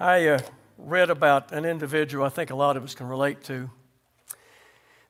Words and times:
I 0.00 0.28
uh, 0.28 0.38
read 0.76 1.10
about 1.10 1.50
an 1.50 1.64
individual 1.64 2.24
I 2.24 2.28
think 2.28 2.50
a 2.50 2.54
lot 2.54 2.76
of 2.76 2.84
us 2.84 2.94
can 2.94 3.08
relate 3.08 3.42
to. 3.44 3.68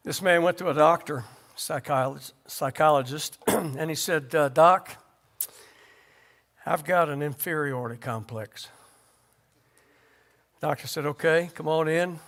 This 0.03 0.23
man 0.23 0.43
went 0.43 0.57
to 0.59 0.71
a 0.71 0.75
doctor, 0.75 1.25
psychologist, 1.57 3.37
and 3.47 3.91
he 3.91 3.95
said, 3.95 4.35
uh, 4.35 4.49
Doc, 4.49 4.97
I've 6.65 6.85
got 6.85 7.11
an 7.11 7.21
inferiority 7.21 7.99
complex. 7.99 8.69
Doctor 10.63 10.87
said, 10.87 11.05
Okay, 11.05 11.51
come 11.55 11.69
on 11.69 11.87
in. 11.87 12.19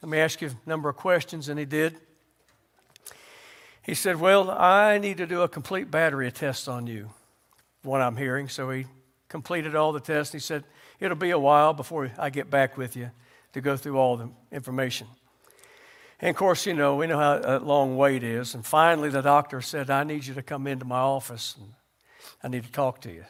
Let 0.00 0.08
me 0.08 0.16
ask 0.16 0.40
you 0.40 0.48
a 0.48 0.68
number 0.68 0.88
of 0.88 0.96
questions. 0.96 1.50
And 1.50 1.58
he 1.58 1.66
did. 1.66 1.98
He 3.82 3.92
said, 3.92 4.18
Well, 4.18 4.50
I 4.50 4.96
need 4.96 5.18
to 5.18 5.26
do 5.26 5.42
a 5.42 5.48
complete 5.48 5.90
battery 5.90 6.26
of 6.26 6.32
tests 6.32 6.68
on 6.68 6.86
you, 6.86 7.10
what 7.82 8.00
I'm 8.00 8.16
hearing. 8.16 8.48
So 8.48 8.70
he 8.70 8.86
completed 9.28 9.76
all 9.76 9.92
the 9.92 10.00
tests. 10.00 10.32
He 10.32 10.38
said, 10.38 10.64
It'll 11.02 11.16
be 11.16 11.30
a 11.30 11.38
while 11.38 11.74
before 11.74 12.12
I 12.16 12.30
get 12.30 12.48
back 12.48 12.76
with 12.76 12.94
you 12.94 13.10
to 13.54 13.60
go 13.60 13.76
through 13.76 13.98
all 13.98 14.16
the 14.16 14.30
information. 14.52 15.08
And 16.20 16.30
of 16.30 16.36
course, 16.36 16.64
you 16.64 16.74
know, 16.74 16.94
we 16.94 17.08
know 17.08 17.18
how 17.18 17.40
a 17.42 17.58
long 17.58 17.96
wait 17.96 18.22
is. 18.22 18.54
And 18.54 18.64
finally, 18.64 19.08
the 19.08 19.20
doctor 19.20 19.60
said, 19.60 19.90
I 19.90 20.04
need 20.04 20.24
you 20.24 20.34
to 20.34 20.42
come 20.42 20.68
into 20.68 20.84
my 20.84 21.00
office 21.00 21.56
and 21.58 21.72
I 22.40 22.46
need 22.46 22.62
to 22.62 22.70
talk 22.70 23.00
to 23.00 23.10
you. 23.10 23.24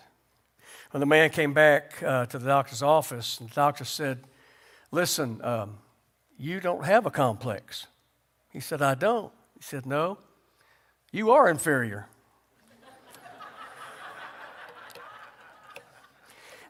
When 0.91 1.00
the 1.00 1.06
man 1.06 1.30
came 1.30 1.55
back 1.55 2.02
uh, 2.02 2.27
to 2.27 2.38
the 2.38 2.45
doctor's 2.45 2.83
office, 2.83 3.38
the 3.38 3.47
doctor 3.47 3.86
said, 3.86 4.25
Listen, 4.91 5.41
um, 5.42 5.78
you 6.36 6.61
don't 6.61 6.84
have 6.84 7.06
a 7.06 7.11
complex. 7.11 7.86
He 8.50 8.61
said, 8.61 8.83
I 8.83 8.95
don't. 8.95 9.33
He 9.56 9.62
said, 9.62 9.86
No, 9.86 10.19
you 11.11 11.30
are 11.30 11.48
inferior. 11.48 12.06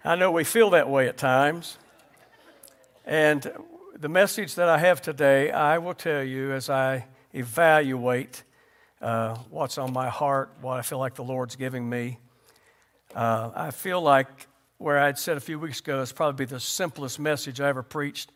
I 0.05 0.17
know 0.17 0.33
we 0.33 0.43
feel 0.43 0.71
that 0.71 0.91
way 0.91 1.07
at 1.07 1.17
times. 1.17 1.79
And 3.05 3.53
the 3.97 4.09
message 4.09 4.57
that 4.57 4.69
I 4.69 4.79
have 4.79 5.01
today, 5.01 5.53
I 5.53 5.79
will 5.79 5.95
tell 5.95 6.25
you 6.25 6.53
as 6.53 6.69
I 6.69 7.07
evaluate 7.33 8.43
uh, 9.01 9.37
what's 9.49 9.79
on 9.79 9.93
my 9.93 10.09
heart, 10.09 10.51
what 10.61 10.77
I 10.77 10.83
feel 10.83 10.99
like 10.99 11.15
the 11.15 11.23
Lord's 11.23 11.55
giving 11.55 11.89
me. 11.89 12.19
Uh, 13.15 13.51
I 13.55 13.71
feel 13.71 14.01
like 14.01 14.49
where 14.79 14.99
I'd 14.99 15.19
said 15.19 15.37
a 15.37 15.41
few 15.41 15.61
weeks 15.61 15.79
ago, 15.79 16.01
is 16.01 16.11
probably 16.11 16.47
the 16.47 16.59
simplest 16.59 17.21
message 17.21 17.61
I 17.61 17.69
ever 17.69 17.85
preached. 17.85 18.33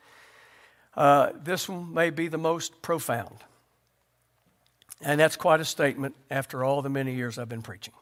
Uh, 0.97 1.31
this 1.43 1.69
one 1.69 1.93
may 1.93 2.11
be 2.11 2.29
the 2.29 2.39
most 2.39 2.81
profound. 2.81 3.39
And 5.03 5.19
that's 5.19 5.35
quite 5.35 5.61
a 5.61 5.65
statement 5.65 6.15
after 6.31 6.63
all 6.63 6.81
the 6.81 6.89
many 6.89 7.17
years 7.17 7.39
I've 7.39 7.49
been 7.49 7.63
preaching. 7.63 7.95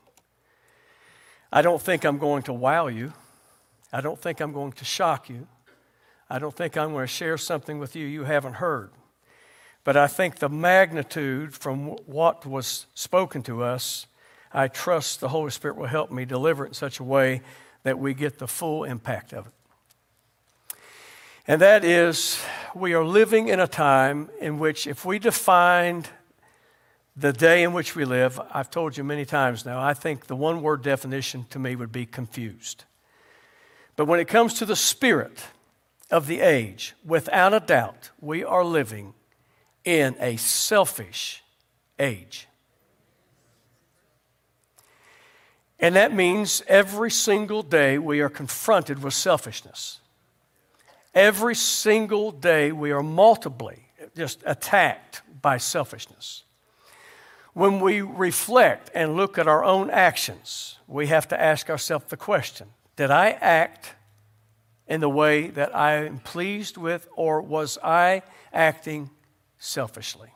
I 1.51 1.63
don't 1.63 1.81
think 1.81 2.05
I'm 2.05 2.19
going 2.19 2.43
to 2.43 2.53
wow 2.53 2.89
you. 2.89 3.15
I 3.95 4.01
don't 4.01 4.21
think 4.21 4.41
I'm 4.41 4.53
going 4.53 4.73
to 4.73 4.85
shock 4.85 5.31
you. 5.31 5.47
I 6.29 6.41
don't 6.41 6.55
think 6.55 6.77
I'm 6.77 6.91
going 6.91 7.05
to 7.05 7.13
share 7.13 7.39
something 7.39 7.79
with 7.79 7.95
you 7.95 8.05
you 8.05 8.25
haven't 8.25 8.55
heard. 8.55 8.91
But 9.85 9.97
I 9.97 10.09
think 10.09 10.41
the 10.41 10.49
magnitude 10.49 11.55
from 11.55 11.91
what 12.07 12.45
was 12.45 12.87
spoken 12.95 13.45
to 13.45 13.63
us, 13.63 14.09
I 14.53 14.67
trust 14.67 15.21
the 15.21 15.29
Holy 15.29 15.53
Spirit 15.53 15.77
will 15.77 15.87
help 15.87 16.11
me 16.11 16.25
deliver 16.25 16.65
it 16.65 16.71
in 16.71 16.75
such 16.75 16.99
a 16.99 17.05
way 17.05 17.43
that 17.85 17.97
we 17.97 18.15
get 18.15 18.41
the 18.41 18.49
full 18.49 18.83
impact 18.83 19.33
of 19.33 19.47
it. 19.47 19.53
And 21.47 21.61
that 21.61 21.85
is, 21.85 22.43
we 22.75 22.95
are 22.95 23.05
living 23.05 23.47
in 23.47 23.61
a 23.61 23.69
time 23.69 24.29
in 24.41 24.59
which, 24.59 24.89
if 24.89 25.05
we 25.05 25.21
defined 25.21 26.09
the 27.17 27.33
day 27.33 27.63
in 27.63 27.73
which 27.73 27.95
we 27.95 28.05
live, 28.05 28.41
I've 28.51 28.71
told 28.71 28.97
you 28.97 29.05
many 29.05 29.25
times 29.25 29.65
now, 29.65 29.81
I 29.81 29.95
think 29.95 30.27
the 30.27 30.35
one 30.35 30.63
word 30.63 30.83
definition 30.83 31.47
to 31.51 31.61
me 31.61 31.77
would 31.77 31.93
be 31.93 32.07
confused. 32.07 32.83
But 33.97 34.07
when 34.07 34.21
it 34.21 34.29
comes 34.29 34.55
to 34.55 34.67
the 34.67 34.77
spirit 34.77 35.45
of 36.11 36.27
the 36.27 36.41
age, 36.41 36.95
without 37.05 37.55
a 37.55 37.61
doubt, 37.61 38.11
we 38.21 38.43
are 38.45 38.65
living 38.65 39.15
in 39.85 40.17
a 40.19 40.37
selfish 40.37 41.43
age. 41.99 42.49
And 45.79 45.97
that 45.97 46.15
means 46.15 46.63
every 46.67 47.11
single 47.11 47.63
day 47.63 47.99
we 47.99 48.21
are 48.21 48.29
confronted 48.29 49.03
with 49.03 49.15
selfishness. 49.15 50.01
Every 51.15 51.55
single 51.55 52.33
day 52.33 52.73
we 52.73 52.91
are 52.91 53.03
multiply 53.03 53.77
just 54.17 54.43
attacked 54.47 55.23
by 55.43 55.59
selfishness. 55.59 56.45
When 57.53 57.81
we 57.81 58.01
reflect 58.01 58.91
and 58.95 59.17
look 59.17 59.39
at 59.39 59.47
our 59.47 59.65
own 59.65 59.91
actions, 59.91 60.79
we 60.89 61.07
have 61.09 61.29
to 61.29 61.41
ask 61.41 61.71
ourselves 61.71 62.07
the 62.09 62.17
question 62.17 62.69
did 62.97 63.11
I 63.11 63.31
act 63.31 63.95
in 64.87 65.01
the 65.01 65.09
way 65.09 65.49
that 65.49 65.75
I 65.75 66.05
am 66.05 66.19
pleased 66.19 66.77
with, 66.77 67.09
or 67.17 67.41
was 67.41 67.79
I 67.83 68.23
acting 68.53 69.11
selfishly? 69.59 70.31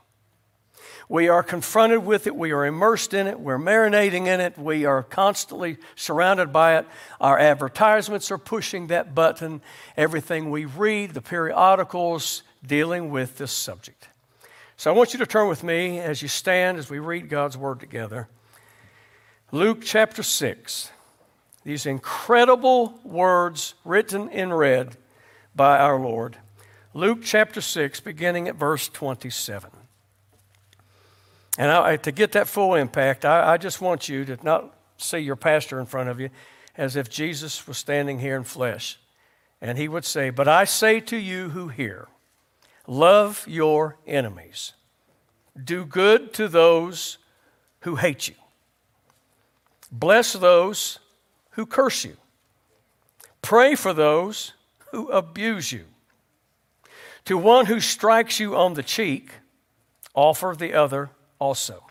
We 1.09 1.29
are 1.29 1.43
confronted 1.43 2.05
with 2.05 2.27
it. 2.27 2.37
We 2.37 2.53
are 2.53 2.67
immersed 2.67 3.15
in 3.15 3.27
it. 3.27 3.41
We're 3.41 3.59
marinating 3.59 4.27
in 4.27 4.41
it. 4.41 4.59
We 4.59 4.85
are 4.85 5.03
constantly 5.03 5.79
surrounded 5.97 6.53
by 6.53 6.79
it. 6.79 6.87
Our 7.21 7.39
advertisements 7.39 8.31
are 8.31 8.39
pushing 8.39 8.89
that 8.89 9.15
button. 9.15 9.63
Everything 9.97 10.51
we 10.51 10.67
read, 10.67 11.15
the 11.15 11.23
periodicals 11.23 12.43
dealing 12.67 13.11
with 13.11 13.39
this 13.39 13.53
subject. 13.53 14.09
So 14.77 14.93
I 14.93 14.95
want 14.95 15.13
you 15.15 15.19
to 15.21 15.27
turn 15.27 15.49
with 15.49 15.65
me 15.65 15.99
as 15.99 16.21
you 16.21 16.29
stand 16.29 16.77
as 16.79 16.91
we 16.91 16.99
read 16.99 17.31
God's 17.31 17.57
Word 17.57 17.81
together. 17.81 18.29
Luke 19.51 19.79
chapter 19.83 20.23
6. 20.23 20.91
These 21.65 21.87
incredible 21.87 22.99
words 23.05 23.75
written 23.85 24.29
in 24.31 24.53
red 24.53 24.97
by 25.55 25.79
our 25.79 25.99
Lord. 25.99 26.37
Luke 26.95 27.21
chapter 27.23 27.61
6, 27.61 28.01
beginning 28.01 28.49
at 28.49 28.57
verse 28.57 28.89
27. 28.89 29.71
And 31.59 31.71
I, 31.71 31.97
to 31.97 32.13
get 32.13 32.33
that 32.33 32.49
full 32.49 32.75
impact, 32.75 33.25
I, 33.25 33.55
I 33.55 33.57
just 33.57 33.81
want 33.81 34.09
you 34.09 34.25
to 34.25 34.39
not 34.43 34.75
see 34.97 35.19
your 35.19 35.37
pastor 35.37 35.81
in 35.81 35.87
front 35.87 36.09
of 36.09 36.21
you 36.21 36.31
as 36.77 36.95
if 36.95 37.11
Jesus 37.11 37.67
was 37.67 37.77
standing 37.77 38.21
here 38.21 38.37
in 38.37 38.45
flesh. 38.45 38.99
And 39.61 39.77
he 39.77 39.89
would 39.89 40.05
say, 40.05 40.31
But 40.31 40.47
I 40.47 40.65
say 40.65 41.01
to 41.01 41.17
you 41.17 41.51
who 41.51 41.69
hear, 41.69 42.07
love 42.87 43.45
your 43.49 43.97
enemies, 44.07 44.73
do 45.63 45.85
good 45.85 46.33
to 46.35 46.47
those 46.47 47.19
who 47.81 47.97
hate 47.97 48.29
you, 48.29 48.35
bless 49.91 50.33
those 50.33 51.01
who 51.59 51.67
curse 51.67 52.05
you. 52.05 52.17
Pray 53.43 53.75
for 53.75 53.93
those 53.93 54.53
who 54.93 55.09
abuse 55.09 55.73
you. 55.73 55.87
To 57.25 57.37
one 57.37 57.67
who 57.67 57.81
strikes 57.81 58.39
you 58.39 58.55
on 58.55 58.75
the 58.75 58.83
cheek, 58.85 59.33
offer 60.15 60.55
the 60.57 60.73
other 60.73 61.11
also. 61.41 61.83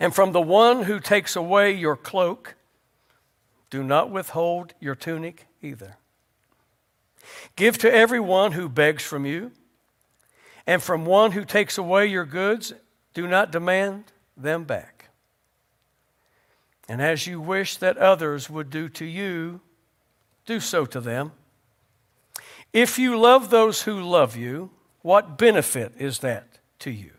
And 0.00 0.14
from 0.14 0.32
the 0.32 0.40
one 0.40 0.84
who 0.84 0.98
takes 0.98 1.36
away 1.36 1.74
your 1.74 1.94
cloak, 1.94 2.54
do 3.68 3.82
not 3.82 4.10
withhold 4.10 4.72
your 4.80 4.94
tunic 4.94 5.46
either. 5.60 5.98
Give 7.54 7.76
to 7.76 7.92
everyone 7.92 8.52
who 8.52 8.70
begs 8.70 9.02
from 9.02 9.26
you, 9.26 9.52
and 10.66 10.82
from 10.82 11.04
one 11.04 11.32
who 11.32 11.44
takes 11.44 11.76
away 11.76 12.06
your 12.06 12.24
goods, 12.24 12.72
do 13.12 13.28
not 13.28 13.52
demand 13.52 14.04
them 14.38 14.64
back. 14.64 14.97
And 16.88 17.02
as 17.02 17.26
you 17.26 17.40
wish 17.40 17.76
that 17.76 17.98
others 17.98 18.48
would 18.48 18.70
do 18.70 18.88
to 18.90 19.04
you, 19.04 19.60
do 20.46 20.58
so 20.58 20.86
to 20.86 21.00
them. 21.00 21.32
If 22.72 22.98
you 22.98 23.18
love 23.18 23.50
those 23.50 23.82
who 23.82 24.00
love 24.00 24.36
you, 24.36 24.70
what 25.02 25.36
benefit 25.36 25.92
is 25.98 26.20
that 26.20 26.58
to 26.80 26.90
you? 26.90 27.10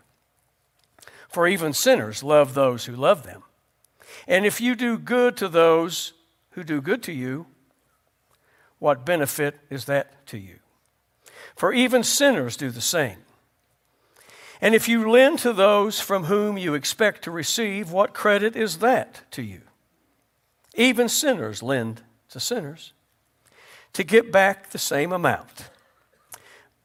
For 1.28 1.48
even 1.48 1.74
sinners 1.74 2.24
love 2.24 2.56
those 2.56 2.86
who 2.86 2.96
love 2.96 3.24
them. 3.24 3.44
And 4.28 4.46
if 4.46 4.60
you 4.60 4.76
do 4.76 4.98
good 4.98 5.38
to 5.38 5.48
those 5.48 6.14
who 6.52 6.64
do 6.64 6.82
good 6.82 7.04
to 7.04 7.12
you, 7.12 7.46
what 8.80 9.06
benefit 9.06 9.60
is 9.70 9.86
that 9.86 10.26
to 10.28 10.38
you? 10.38 10.60
For 11.56 11.72
even 11.74 12.04
sinners 12.04 12.58
do 12.58 12.72
the 12.72 12.82
same. 12.82 13.18
And 14.62 14.74
if 14.74 14.90
you 14.90 15.10
lend 15.10 15.40
to 15.40 15.54
those 15.54 16.00
from 16.00 16.26
whom 16.26 16.58
you 16.58 16.74
expect 16.74 17.24
to 17.24 17.32
receive, 17.32 17.92
what 17.92 18.14
credit 18.14 18.56
is 18.56 18.80
that 18.80 19.22
to 19.32 19.42
you? 19.42 19.62
Even 20.80 21.10
sinners 21.10 21.62
lend 21.62 22.04
to 22.30 22.40
sinners 22.40 22.94
to 23.92 24.02
get 24.02 24.32
back 24.32 24.70
the 24.70 24.78
same 24.78 25.12
amount. 25.12 25.70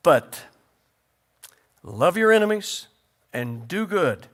But 0.03 0.43
love 1.85 2.17
your 2.17 2.33
enemies 2.33 2.89
and 3.33 3.69
do 3.69 3.87
good 3.87 4.27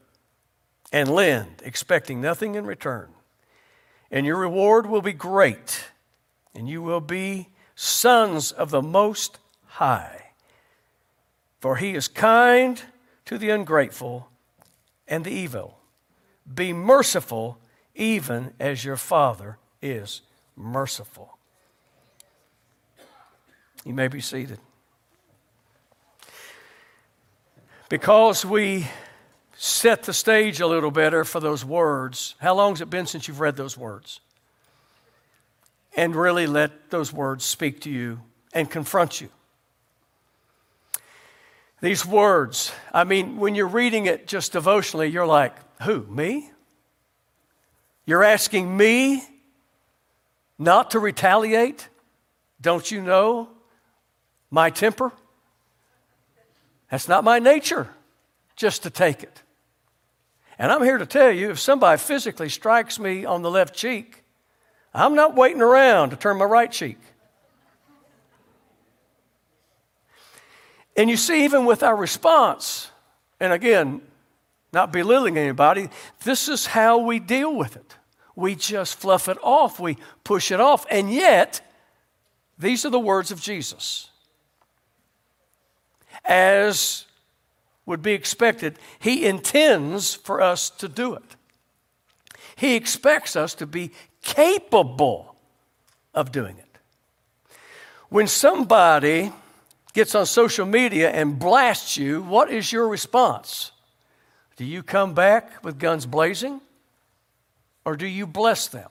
and 0.90 1.10
lend, 1.10 1.60
expecting 1.62 2.22
nothing 2.22 2.54
in 2.54 2.64
return. 2.64 3.10
And 4.10 4.24
your 4.24 4.38
reward 4.38 4.86
will 4.86 5.02
be 5.02 5.12
great, 5.12 5.90
and 6.54 6.66
you 6.66 6.80
will 6.80 7.02
be 7.02 7.50
sons 7.74 8.52
of 8.52 8.70
the 8.70 8.82
Most 8.82 9.38
High. 9.66 10.30
For 11.60 11.76
he 11.76 11.94
is 11.94 12.08
kind 12.08 12.80
to 13.26 13.36
the 13.36 13.50
ungrateful 13.50 14.30
and 15.06 15.22
the 15.22 15.30
evil. 15.30 15.80
Be 16.52 16.72
merciful, 16.72 17.58
even 17.94 18.52
as 18.60 18.84
your 18.84 18.96
Father 18.96 19.58
is 19.82 20.22
merciful. 20.56 21.38
You 23.84 23.94
may 23.94 24.08
be 24.08 24.20
seated. 24.20 24.58
Because 27.88 28.44
we 28.44 28.86
set 29.56 30.04
the 30.04 30.12
stage 30.12 30.60
a 30.60 30.66
little 30.66 30.90
better 30.90 31.24
for 31.24 31.40
those 31.40 31.64
words, 31.64 32.34
how 32.38 32.54
long 32.54 32.72
has 32.72 32.80
it 32.80 32.90
been 32.90 33.06
since 33.06 33.26
you've 33.26 33.40
read 33.40 33.56
those 33.56 33.76
words? 33.76 34.20
And 35.96 36.14
really 36.14 36.46
let 36.46 36.90
those 36.90 37.12
words 37.12 37.44
speak 37.44 37.80
to 37.82 37.90
you 37.90 38.20
and 38.54 38.70
confront 38.70 39.20
you. 39.20 39.28
These 41.80 42.04
words, 42.06 42.72
I 42.92 43.04
mean, 43.04 43.38
when 43.38 43.54
you're 43.54 43.66
reading 43.66 44.06
it 44.06 44.26
just 44.26 44.52
devotionally, 44.52 45.08
you're 45.08 45.26
like, 45.26 45.54
who? 45.82 46.06
Me? 46.06 46.50
You're 48.06 48.24
asking 48.24 48.76
me 48.76 49.22
not 50.58 50.92
to 50.92 50.98
retaliate? 50.98 51.88
Don't 52.60 52.90
you 52.90 53.00
know 53.00 53.48
my 54.50 54.70
temper? 54.70 55.12
That's 56.90 57.08
not 57.08 57.24
my 57.24 57.38
nature, 57.38 57.88
just 58.56 58.82
to 58.82 58.90
take 58.90 59.22
it. 59.22 59.42
And 60.58 60.70
I'm 60.70 60.82
here 60.82 60.98
to 60.98 61.06
tell 61.06 61.30
you 61.30 61.50
if 61.50 61.58
somebody 61.58 61.98
physically 61.98 62.48
strikes 62.48 62.98
me 62.98 63.24
on 63.24 63.42
the 63.42 63.50
left 63.50 63.74
cheek, 63.74 64.24
I'm 64.92 65.14
not 65.14 65.34
waiting 65.36 65.62
around 65.62 66.10
to 66.10 66.16
turn 66.16 66.36
my 66.36 66.44
right 66.44 66.70
cheek. 66.70 66.98
And 70.96 71.08
you 71.08 71.16
see, 71.16 71.44
even 71.44 71.64
with 71.64 71.82
our 71.82 71.96
response, 71.96 72.90
and 73.38 73.52
again, 73.52 74.02
not 74.72 74.92
belittling 74.92 75.36
anybody, 75.36 75.90
this 76.24 76.48
is 76.48 76.66
how 76.66 76.98
we 76.98 77.18
deal 77.18 77.54
with 77.54 77.76
it. 77.76 77.96
We 78.36 78.54
just 78.54 78.98
fluff 78.98 79.28
it 79.28 79.38
off, 79.42 79.80
we 79.80 79.98
push 80.24 80.50
it 80.50 80.60
off. 80.60 80.86
And 80.90 81.12
yet, 81.12 81.60
these 82.58 82.84
are 82.84 82.90
the 82.90 82.98
words 82.98 83.30
of 83.30 83.40
Jesus. 83.40 84.08
As 86.24 87.06
would 87.86 88.02
be 88.02 88.12
expected, 88.12 88.78
He 88.98 89.26
intends 89.26 90.14
for 90.14 90.40
us 90.40 90.70
to 90.70 90.88
do 90.88 91.14
it. 91.14 91.36
He 92.56 92.76
expects 92.76 93.36
us 93.36 93.54
to 93.54 93.66
be 93.66 93.90
capable 94.22 95.34
of 96.14 96.30
doing 96.30 96.56
it. 96.58 96.78
When 98.10 98.26
somebody 98.26 99.32
gets 99.92 100.14
on 100.14 100.26
social 100.26 100.66
media 100.66 101.10
and 101.10 101.38
blasts 101.38 101.96
you, 101.96 102.22
what 102.22 102.50
is 102.50 102.72
your 102.72 102.88
response? 102.88 103.72
Do 104.60 104.66
you 104.66 104.82
come 104.82 105.14
back 105.14 105.64
with 105.64 105.78
guns 105.78 106.04
blazing 106.04 106.60
or 107.86 107.96
do 107.96 108.06
you 108.06 108.26
bless 108.26 108.68
them? 108.68 108.90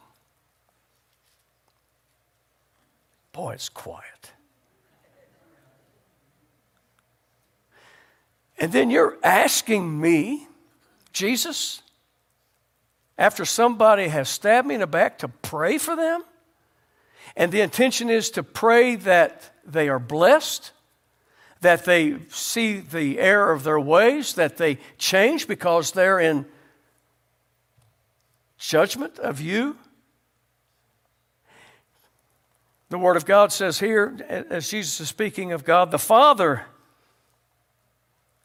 Boy, 3.34 3.52
it's 3.52 3.70
quiet. 3.70 4.32
And 8.58 8.72
then 8.72 8.90
you're 8.90 9.20
asking 9.24 10.02
me, 10.02 10.48
Jesus, 11.14 11.84
after 13.16 13.46
somebody 13.46 14.08
has 14.08 14.28
stabbed 14.28 14.68
me 14.68 14.74
in 14.74 14.82
the 14.82 14.88
back, 14.88 15.20
to 15.20 15.28
pray 15.28 15.78
for 15.78 15.96
them? 15.96 16.24
And 17.36 17.52
the 17.52 17.62
intention 17.62 18.10
is 18.10 18.32
to 18.32 18.42
pray 18.42 18.96
that 18.96 19.54
they 19.64 19.88
are 19.88 20.00
blessed, 20.00 20.72
that 21.62 21.86
they 21.86 22.18
see 22.30 22.80
the 22.80 23.20
error 23.20 23.52
of 23.52 23.64
their 23.64 23.80
ways, 23.80 24.34
that 24.34 24.58
they 24.58 24.78
change 24.98 25.48
because 25.48 25.92
they're 25.92 26.20
in 26.20 26.46
judgment 28.58 29.20
of 29.20 29.42
you. 29.42 29.78
The 32.90 32.98
Word 32.98 33.18
of 33.18 33.26
God 33.26 33.52
says 33.52 33.80
here, 33.80 34.18
as 34.50 34.70
Jesus 34.70 35.00
is 35.00 35.10
speaking 35.10 35.52
of 35.52 35.64
God 35.64 35.92
the 35.92 36.00
Father, 36.00 36.64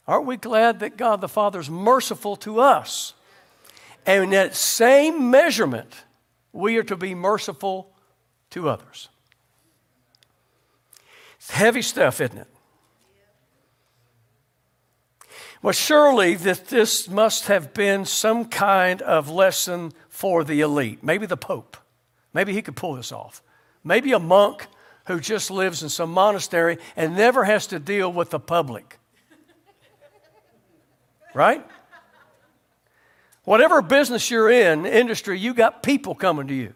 aren't 0.07 0.27
we 0.27 0.37
glad 0.37 0.81
that 0.81 0.97
God 0.97 1.21
the 1.21 1.29
Father 1.29 1.61
is 1.61 1.71
merciful 1.71 2.37
to 2.37 2.61
us? 2.61 3.15
And 4.07 4.25
in 4.25 4.31
that 4.31 4.55
same 4.55 5.31
measurement, 5.31 5.95
we 6.53 6.77
are 6.77 6.83
to 6.83 6.97
be 6.97 7.15
merciful 7.15 7.91
to 8.51 8.69
others. 8.69 9.09
It's 11.37 11.51
heavy 11.51 11.83
stuff, 11.83 12.21
isn't 12.21 12.37
it? 12.37 12.54
Well, 15.65 15.73
surely 15.73 16.35
that 16.35 16.67
this 16.67 17.09
must 17.09 17.47
have 17.47 17.73
been 17.73 18.05
some 18.05 18.45
kind 18.45 19.01
of 19.01 19.31
lesson 19.31 19.95
for 20.11 20.45
the 20.45 20.61
elite. 20.61 21.03
Maybe 21.03 21.25
the 21.25 21.39
Pope. 21.39 21.79
Maybe 22.35 22.53
he 22.53 22.61
could 22.61 22.77
pull 22.77 22.97
this 22.97 23.13
off. 23.13 23.43
Maybe 23.83 24.13
a 24.13 24.19
monk 24.19 24.67
who 25.07 25.19
just 25.21 25.51
lives 25.51 25.83
in 25.83 25.89
some 25.89 26.11
monastery 26.11 26.77
and 26.97 27.17
never 27.17 27.45
has 27.45 27.67
to 27.69 27.79
deal 27.79 28.13
with 28.13 28.29
the 28.29 28.39
public. 28.39 28.99
Right? 31.33 31.67
Whatever 33.45 33.81
business 33.81 34.31
you're 34.31 34.51
in, 34.51 34.85
industry, 34.85 35.39
you 35.39 35.55
got 35.55 35.83
people 35.83 36.15
coming 36.15 36.47
to 36.49 36.55
you. 36.55 36.75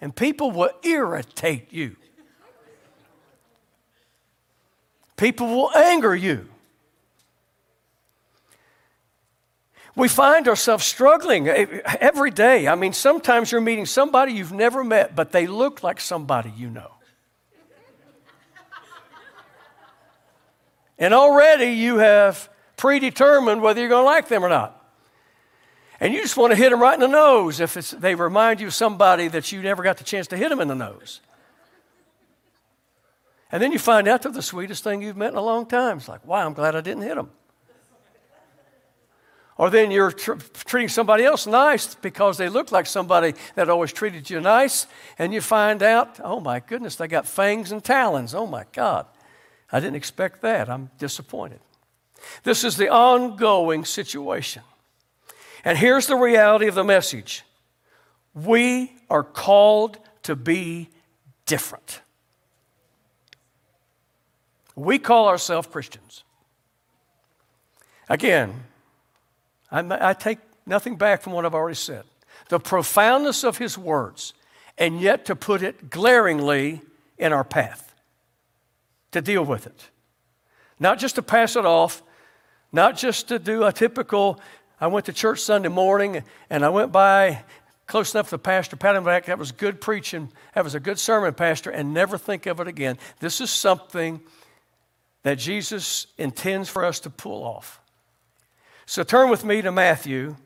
And 0.00 0.14
people 0.14 0.52
will 0.52 0.70
irritate 0.84 1.72
you. 1.72 1.96
People 5.16 5.48
will 5.48 5.72
anger 5.74 6.14
you. 6.14 6.48
We 9.96 10.08
find 10.08 10.48
ourselves 10.48 10.84
struggling 10.84 11.48
eh, 11.48 11.80
every 12.00 12.30
day. 12.30 12.66
I 12.66 12.74
mean, 12.74 12.92
sometimes 12.92 13.52
you're 13.52 13.60
meeting 13.60 13.86
somebody 13.86 14.32
you've 14.32 14.52
never 14.52 14.82
met, 14.82 15.14
but 15.14 15.32
they 15.32 15.46
look 15.46 15.82
like 15.82 16.00
somebody 16.00 16.52
you 16.56 16.68
know. 16.68 16.90
and 20.98 21.14
already 21.14 21.72
you 21.72 21.98
have 21.98 22.48
predetermined 22.76 23.62
whether 23.62 23.80
you're 23.80 23.88
going 23.88 24.02
to 24.02 24.06
like 24.06 24.28
them 24.28 24.44
or 24.44 24.48
not. 24.48 24.80
And 26.00 26.12
you 26.12 26.20
just 26.20 26.36
want 26.36 26.50
to 26.50 26.56
hit 26.56 26.70
them 26.70 26.82
right 26.82 26.94
in 26.94 27.00
the 27.00 27.06
nose 27.06 27.60
if 27.60 27.74
they 27.74 28.16
remind 28.16 28.60
you 28.60 28.66
of 28.66 28.74
somebody 28.74 29.28
that 29.28 29.52
you 29.52 29.62
never 29.62 29.82
got 29.82 29.96
the 29.96 30.04
chance 30.04 30.26
to 30.28 30.36
hit 30.36 30.48
them 30.48 30.60
in 30.60 30.66
the 30.66 30.74
nose. 30.74 31.20
And 33.52 33.62
then 33.62 33.70
you 33.70 33.78
find 33.78 34.08
out 34.08 34.22
they're 34.22 34.32
the 34.32 34.42
sweetest 34.42 34.82
thing 34.82 35.02
you've 35.02 35.16
met 35.16 35.30
in 35.30 35.36
a 35.36 35.42
long 35.42 35.66
time. 35.66 35.98
It's 35.98 36.08
like, 36.08 36.26
wow, 36.26 36.44
I'm 36.44 36.54
glad 36.54 36.74
I 36.74 36.80
didn't 36.80 37.04
hit 37.04 37.14
them. 37.14 37.30
Or 39.56 39.70
then 39.70 39.90
you're 39.90 40.10
tr- 40.10 40.32
treating 40.64 40.88
somebody 40.88 41.24
else 41.24 41.46
nice 41.46 41.94
because 41.94 42.38
they 42.38 42.48
look 42.48 42.72
like 42.72 42.86
somebody 42.86 43.34
that 43.54 43.68
always 43.68 43.92
treated 43.92 44.28
you 44.28 44.40
nice, 44.40 44.86
and 45.18 45.32
you 45.32 45.40
find 45.40 45.82
out, 45.82 46.18
oh 46.22 46.40
my 46.40 46.60
goodness, 46.60 46.96
they 46.96 47.06
got 47.06 47.26
fangs 47.26 47.70
and 47.70 47.82
talons. 47.82 48.34
Oh 48.34 48.46
my 48.46 48.64
God. 48.72 49.06
I 49.70 49.80
didn't 49.80 49.96
expect 49.96 50.42
that. 50.42 50.68
I'm 50.68 50.90
disappointed. 50.98 51.60
This 52.42 52.64
is 52.64 52.76
the 52.76 52.88
ongoing 52.88 53.84
situation. 53.84 54.62
And 55.64 55.78
here's 55.78 56.06
the 56.06 56.16
reality 56.16 56.66
of 56.66 56.74
the 56.74 56.84
message 56.84 57.44
we 58.34 58.92
are 59.08 59.22
called 59.22 59.98
to 60.24 60.34
be 60.34 60.90
different. 61.46 62.00
We 64.74 64.98
call 64.98 65.28
ourselves 65.28 65.68
Christians. 65.68 66.24
Again, 68.08 68.64
I, 69.70 70.10
I 70.10 70.12
take 70.12 70.38
nothing 70.66 70.96
back 70.96 71.22
from 71.22 71.32
what 71.32 71.44
I've 71.44 71.54
already 71.54 71.76
said. 71.76 72.04
The 72.48 72.58
profoundness 72.58 73.44
of 73.44 73.58
his 73.58 73.78
words, 73.78 74.34
and 74.76 75.00
yet 75.00 75.24
to 75.26 75.36
put 75.36 75.62
it 75.62 75.90
glaringly 75.90 76.82
in 77.18 77.32
our 77.32 77.44
path, 77.44 77.94
to 79.12 79.22
deal 79.22 79.44
with 79.44 79.66
it. 79.66 79.88
Not 80.78 80.98
just 80.98 81.14
to 81.14 81.22
pass 81.22 81.56
it 81.56 81.64
off, 81.64 82.02
not 82.72 82.96
just 82.96 83.28
to 83.28 83.38
do 83.38 83.64
a 83.64 83.72
typical, 83.72 84.40
I 84.80 84.88
went 84.88 85.06
to 85.06 85.12
church 85.12 85.40
Sunday 85.40 85.68
morning 85.68 86.24
and 86.50 86.64
I 86.64 86.68
went 86.68 86.90
by 86.90 87.44
close 87.86 88.14
enough 88.14 88.30
to 88.30 88.38
pastor, 88.38 88.76
pat 88.76 88.96
him 88.96 89.04
back, 89.04 89.26
that 89.26 89.38
was 89.38 89.52
good 89.52 89.80
preaching, 89.80 90.32
that 90.54 90.64
was 90.64 90.74
a 90.74 90.80
good 90.80 90.98
sermon, 90.98 91.34
pastor, 91.34 91.70
and 91.70 91.92
never 91.92 92.18
think 92.18 92.46
of 92.46 92.60
it 92.60 92.66
again. 92.66 92.98
This 93.20 93.40
is 93.40 93.50
something 93.50 94.20
that 95.22 95.38
Jesus 95.38 96.06
intends 96.18 96.68
for 96.68 96.84
us 96.84 97.00
to 97.00 97.10
pull 97.10 97.44
off. 97.44 97.80
So 98.86 99.02
turn 99.02 99.30
with 99.30 99.44
me 99.44 99.62
to 99.62 99.72
Matthew 99.72 100.36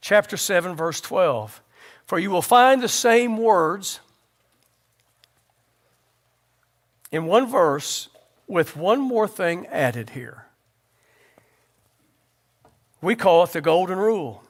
chapter 0.00 0.36
7, 0.36 0.74
verse 0.74 1.00
12. 1.00 1.62
For 2.06 2.18
you 2.18 2.30
will 2.30 2.42
find 2.42 2.82
the 2.82 2.88
same 2.88 3.36
words 3.36 4.00
in 7.10 7.26
one 7.26 7.46
verse 7.46 8.08
with 8.46 8.76
one 8.76 9.00
more 9.00 9.28
thing 9.28 9.66
added 9.66 10.10
here. 10.10 10.46
We 13.00 13.14
call 13.14 13.44
it 13.44 13.50
the 13.50 13.60
golden 13.60 13.98
rule. 13.98 14.42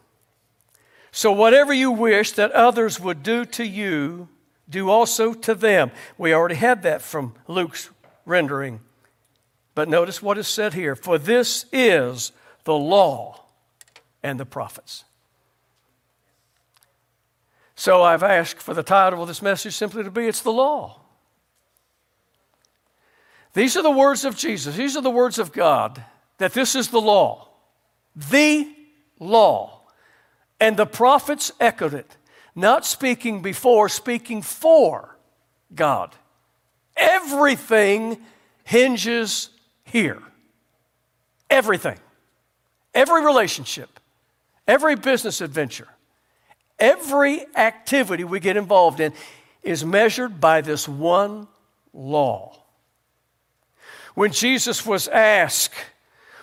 So, 1.13 1.33
whatever 1.33 1.73
you 1.73 1.91
wish 1.91 2.33
that 2.33 2.53
others 2.53 3.01
would 3.01 3.23
do 3.23 3.47
to 3.47 3.67
you, 3.67 4.29
do 4.69 4.91
also 4.91 5.33
to 5.33 5.55
them. 5.55 5.91
We 6.19 6.35
already 6.35 6.57
had 6.57 6.83
that 6.83 7.01
from 7.01 7.35
Luke's 7.49 7.89
rendering. 8.27 8.81
But 9.75 9.89
notice 9.89 10.21
what 10.21 10.39
is 10.39 10.49
said 10.49 10.75
here 10.75 10.95
For 10.95 11.19
this 11.19 11.65
is 11.73 12.33
the 12.67 12.75
law 12.75 13.41
and 14.23 14.39
the 14.39 14.45
prophets. 14.45 15.05
So 17.77 18.03
I've 18.03 18.23
asked 18.23 18.61
for 18.61 18.75
the 18.75 18.83
title 18.83 19.23
of 19.23 19.29
this 19.29 19.41
message 19.41 19.75
simply 19.75 20.05
to 20.05 20.11
be 20.11 20.27
It's 20.27 20.43
the 20.43 20.53
Law. 20.53 21.01
These 23.55 23.77
are 23.77 23.83
the 23.83 23.91
words 23.91 24.25
of 24.25 24.37
Jesus. 24.37 24.77
These 24.77 24.97
are 24.97 25.03
the 25.03 25.11
words 25.11 25.39
of 25.39 25.53
God 25.53 26.05
that 26.39 26.53
this 26.53 26.75
is 26.75 26.89
the 26.89 27.01
law. 27.01 27.49
The 28.15 28.69
law. 29.19 29.81
And 30.61 30.77
the 30.77 30.87
prophets 30.87 31.53
echoed 31.61 31.95
it, 31.95 32.17
not 32.55 32.85
speaking 32.85 33.43
before, 33.43 33.89
speaking 33.89 34.43
for 34.43 35.17
God. 35.75 36.15
Everything 36.97 38.19
hinges 38.65 39.51
here. 39.85 40.23
Everything. 41.49 41.99
Every 42.97 43.23
relationship, 43.23 44.01
every 44.67 44.97
business 44.97 45.43
adventure, 45.43 45.89
every 46.79 47.45
activity 47.55 48.25
we 48.25 48.41
get 48.41 48.57
involved 48.57 49.01
in 49.01 49.13
is 49.63 49.85
measured 49.85 50.41
by 50.41 50.63
this 50.63 50.89
one 50.89 51.47
law. 51.93 52.57
When 54.15 54.33
Jesus 54.33 54.87
was 54.87 55.09
asked, 55.09 55.75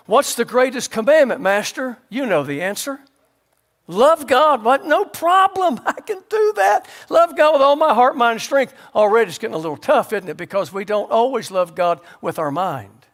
What's 0.06 0.36
the 0.36 0.46
greatest 0.46 0.92
commandment, 0.92 1.42
Master? 1.42 1.98
You 2.10 2.28
know 2.28 2.44
the 2.44 2.62
answer. 2.62 3.00
Love 3.88 4.28
God. 4.28 4.64
What? 4.64 4.86
No 4.86 5.06
problem. 5.06 5.80
I 5.86 5.94
can 5.94 6.22
do 6.30 6.54
that. 6.58 6.88
Love 7.10 7.36
God 7.36 7.54
with 7.54 7.62
all 7.64 7.76
my 7.76 7.96
heart, 7.96 8.16
mind, 8.16 8.34
and 8.34 8.42
strength. 8.42 8.76
Already 8.94 9.30
it's 9.30 9.40
getting 9.40 9.56
a 9.56 9.58
little 9.58 9.78
tough, 9.78 10.14
isn't 10.14 10.30
it? 10.30 10.38
Because 10.38 10.72
we 10.72 10.86
don't 10.86 11.10
always 11.10 11.50
love 11.50 11.74
God 11.74 12.00
with 12.22 12.38
our 12.38 12.52
mind. 12.52 13.08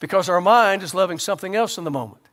Because 0.00 0.28
our 0.28 0.40
mind 0.40 0.82
is 0.82 0.92
loving 0.92 1.18
something 1.18 1.54
else 1.56 1.78
in 1.78 1.84
the 1.84 1.90
moment. 1.90 2.23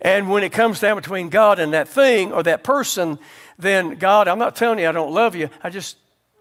And 0.00 0.30
when 0.30 0.44
it 0.44 0.52
comes 0.52 0.80
down 0.80 0.96
between 0.96 1.28
God 1.28 1.58
and 1.58 1.72
that 1.72 1.88
thing 1.88 2.32
or 2.32 2.42
that 2.44 2.62
person, 2.62 3.18
then 3.58 3.96
God, 3.96 4.28
I'm 4.28 4.38
not 4.38 4.54
telling 4.54 4.78
you 4.78 4.88
I 4.88 4.92
don't 4.92 5.12
love 5.12 5.34
you. 5.34 5.50
I 5.62 5.70
just 5.70 5.96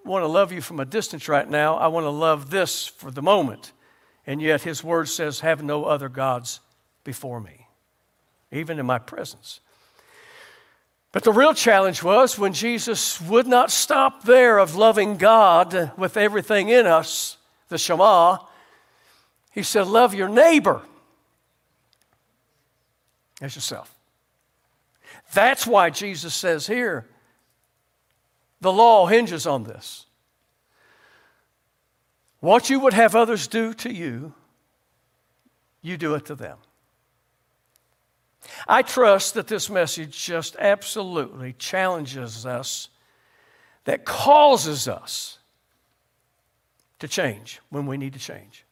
want 0.06 0.24
to 0.24 0.28
love 0.28 0.52
you 0.52 0.62
from 0.62 0.80
a 0.80 0.86
distance 0.86 1.28
right 1.28 1.50
now. 1.50 1.76
I 1.76 1.88
want 1.88 2.06
to 2.06 2.12
love 2.12 2.50
this 2.50 2.88
for 2.88 3.12
the 3.12 3.22
moment. 3.22 3.72
And 4.26 4.42
yet 4.42 4.62
his 4.62 4.84
word 4.84 5.10
says, 5.10 5.40
Have 5.40 5.64
no 5.64 5.86
other 5.86 6.10
gods 6.10 6.60
before 7.04 7.40
me, 7.40 7.68
even 8.52 8.80
in 8.80 8.86
my 8.86 9.00
presence. 9.00 9.60
But 11.14 11.24
the 11.24 11.32
real 11.32 11.54
challenge 11.54 12.04
was 12.04 12.38
when 12.38 12.54
Jesus 12.54 13.20
would 13.22 13.48
not 13.48 13.72
stop 13.72 14.24
there 14.24 14.60
of 14.60 14.76
loving 14.76 15.18
God 15.18 15.92
with 15.98 16.18
everything 16.18 16.70
in 16.70 16.86
us, 16.86 17.38
the 17.70 17.78
Shema, 17.78 18.38
he 19.52 19.64
said, 19.64 19.88
Love 19.88 20.14
your 20.14 20.30
neighbor 20.30 20.82
as 23.42 23.56
yourself. 23.56 23.94
That's 25.34 25.66
why 25.68 25.90
Jesus 25.90 26.34
says 26.34 26.68
here 26.68 27.08
the 28.60 28.72
law 28.72 29.06
hinges 29.08 29.46
on 29.46 29.64
this. 29.64 30.06
What 32.40 32.70
you 32.70 32.80
would 32.80 32.94
have 32.94 33.16
others 33.16 33.48
do 33.48 33.74
to 33.76 33.92
you, 33.92 34.34
you 35.82 35.98
do 35.98 36.16
it 36.16 36.26
to 36.26 36.36
them. 36.36 36.58
I 38.68 38.82
trust 38.82 39.34
that 39.34 39.48
this 39.48 39.70
message 39.70 40.24
just 40.24 40.56
absolutely 40.58 41.54
challenges 41.54 42.46
us, 42.46 42.90
that 43.86 44.06
causes 44.06 44.88
us 44.88 45.40
to 47.00 47.08
change 47.08 47.60
when 47.70 47.86
we 47.86 47.98
need 47.98 48.14
to 48.14 48.20
change. 48.20 48.67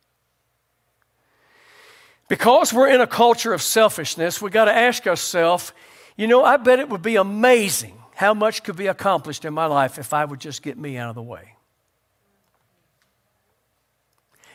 Because 2.27 2.73
we're 2.73 2.89
in 2.89 3.01
a 3.01 3.07
culture 3.07 3.53
of 3.53 3.61
selfishness, 3.61 4.41
we 4.41 4.49
got 4.49 4.65
to 4.65 4.75
ask 4.75 5.05
ourselves, 5.05 5.73
you 6.15 6.27
know, 6.27 6.43
I 6.43 6.57
bet 6.57 6.79
it 6.79 6.89
would 6.89 7.03
be 7.03 7.17
amazing 7.17 8.01
how 8.15 8.33
much 8.33 8.63
could 8.63 8.75
be 8.75 8.87
accomplished 8.87 9.45
in 9.45 9.53
my 9.53 9.65
life 9.65 9.99
if 9.99 10.13
I 10.13 10.25
would 10.25 10.39
just 10.39 10.63
get 10.63 10.77
me 10.77 10.97
out 10.97 11.09
of 11.09 11.15
the 11.15 11.21
way. 11.21 11.55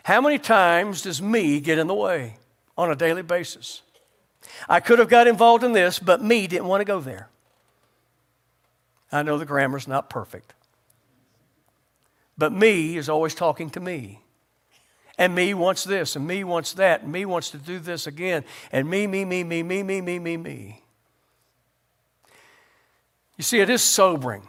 How 0.02 0.20
many 0.20 0.38
times 0.38 1.02
does 1.02 1.20
me 1.20 1.60
get 1.60 1.78
in 1.78 1.86
the 1.86 1.94
way 1.94 2.38
on 2.76 2.90
a 2.90 2.96
daily 2.96 3.22
basis? 3.22 3.82
I 4.68 4.80
could 4.80 4.98
have 4.98 5.08
got 5.08 5.28
involved 5.28 5.62
in 5.62 5.72
this, 5.72 5.98
but 5.98 6.22
me 6.22 6.46
didn't 6.46 6.66
want 6.66 6.80
to 6.80 6.86
go 6.86 7.00
there. 7.00 7.28
I 9.12 9.22
know 9.22 9.38
the 9.38 9.44
grammar's 9.44 9.86
not 9.86 10.08
perfect. 10.08 10.54
But 12.38 12.52
me 12.52 12.96
is 12.96 13.08
always 13.08 13.34
talking 13.34 13.68
to 13.70 13.80
me. 13.80 14.22
And 15.20 15.34
me 15.34 15.52
wants 15.52 15.84
this, 15.84 16.16
and 16.16 16.26
me 16.26 16.44
wants 16.44 16.72
that, 16.72 17.02
and 17.02 17.12
me 17.12 17.26
wants 17.26 17.50
to 17.50 17.58
do 17.58 17.78
this 17.78 18.06
again, 18.06 18.42
and 18.72 18.88
me, 18.88 19.06
me, 19.06 19.26
me, 19.26 19.44
me, 19.44 19.62
me, 19.62 19.82
me, 19.82 20.00
me, 20.00 20.18
me, 20.18 20.36
me. 20.38 20.82
You 23.36 23.44
see, 23.44 23.60
it 23.60 23.68
is 23.68 23.82
sobering. 23.82 24.48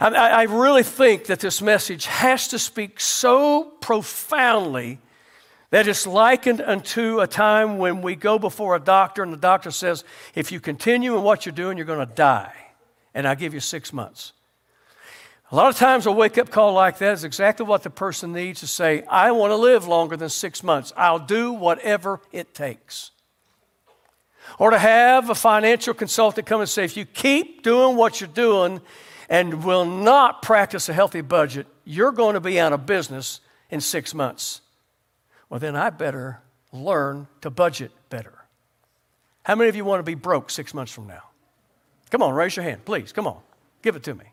I, 0.00 0.08
I 0.08 0.42
really 0.42 0.82
think 0.82 1.26
that 1.26 1.38
this 1.38 1.62
message 1.62 2.06
has 2.06 2.48
to 2.48 2.58
speak 2.58 2.98
so 2.98 3.62
profoundly 3.80 4.98
that 5.70 5.86
it's 5.86 6.08
likened 6.08 6.60
unto 6.60 7.20
a 7.20 7.28
time 7.28 7.78
when 7.78 8.02
we 8.02 8.16
go 8.16 8.36
before 8.36 8.74
a 8.74 8.80
doctor 8.80 9.22
and 9.22 9.32
the 9.32 9.36
doctor 9.36 9.70
says, 9.70 10.02
if 10.34 10.50
you 10.50 10.58
continue 10.58 11.16
in 11.16 11.22
what 11.22 11.46
you're 11.46 11.52
doing, 11.52 11.76
you're 11.76 11.86
going 11.86 12.04
to 12.04 12.14
die. 12.14 12.52
And 13.14 13.28
I 13.28 13.36
give 13.36 13.54
you 13.54 13.60
six 13.60 13.92
months. 13.92 14.32
A 15.52 15.56
lot 15.56 15.68
of 15.68 15.76
times 15.76 16.06
a 16.06 16.12
wake 16.12 16.38
up 16.38 16.50
call 16.50 16.72
like 16.74 16.98
that 16.98 17.12
is 17.12 17.24
exactly 17.24 17.66
what 17.66 17.82
the 17.82 17.90
person 17.90 18.32
needs 18.32 18.60
to 18.60 18.68
say, 18.68 19.02
I 19.08 19.32
want 19.32 19.50
to 19.50 19.56
live 19.56 19.88
longer 19.88 20.16
than 20.16 20.28
six 20.28 20.62
months. 20.62 20.92
I'll 20.96 21.18
do 21.18 21.52
whatever 21.52 22.20
it 22.30 22.54
takes. 22.54 23.10
Or 24.58 24.70
to 24.70 24.78
have 24.78 25.28
a 25.28 25.34
financial 25.34 25.92
consultant 25.92 26.46
come 26.46 26.60
and 26.60 26.68
say, 26.68 26.84
if 26.84 26.96
you 26.96 27.04
keep 27.04 27.62
doing 27.62 27.96
what 27.96 28.20
you're 28.20 28.28
doing 28.28 28.80
and 29.28 29.64
will 29.64 29.84
not 29.84 30.42
practice 30.42 30.88
a 30.88 30.92
healthy 30.92 31.20
budget, 31.20 31.66
you're 31.84 32.12
going 32.12 32.34
to 32.34 32.40
be 32.40 32.60
out 32.60 32.72
of 32.72 32.86
business 32.86 33.40
in 33.70 33.80
six 33.80 34.14
months. 34.14 34.60
Well, 35.48 35.58
then 35.58 35.74
I 35.74 35.90
better 35.90 36.40
learn 36.72 37.26
to 37.40 37.50
budget 37.50 37.90
better. 38.08 38.34
How 39.42 39.56
many 39.56 39.68
of 39.68 39.74
you 39.74 39.84
want 39.84 39.98
to 39.98 40.04
be 40.04 40.14
broke 40.14 40.50
six 40.50 40.74
months 40.74 40.92
from 40.92 41.08
now? 41.08 41.22
Come 42.10 42.22
on, 42.22 42.34
raise 42.34 42.54
your 42.54 42.64
hand, 42.64 42.84
please. 42.84 43.12
Come 43.12 43.26
on, 43.26 43.38
give 43.82 43.96
it 43.96 44.04
to 44.04 44.14
me. 44.14 44.29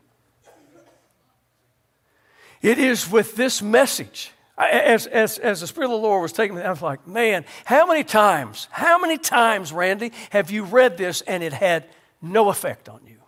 It 2.62 2.78
is 2.78 3.10
with 3.10 3.36
this 3.36 3.62
message. 3.62 4.32
As, 4.56 5.06
as, 5.06 5.38
as 5.38 5.60
the 5.60 5.68
Spirit 5.68 5.86
of 5.86 5.92
the 5.92 5.98
Lord 5.98 6.22
was 6.22 6.32
taking 6.32 6.56
me, 6.56 6.62
I 6.62 6.70
was 6.70 6.82
like, 6.82 7.06
man, 7.06 7.44
how 7.64 7.86
many 7.86 8.02
times, 8.02 8.66
how 8.72 8.98
many 8.98 9.16
times, 9.16 9.72
Randy, 9.72 10.12
have 10.30 10.50
you 10.50 10.64
read 10.64 10.96
this 10.96 11.20
and 11.20 11.44
it 11.44 11.52
had 11.52 11.84
no 12.20 12.48
effect 12.48 12.88
on 12.88 13.00
you? 13.06 13.18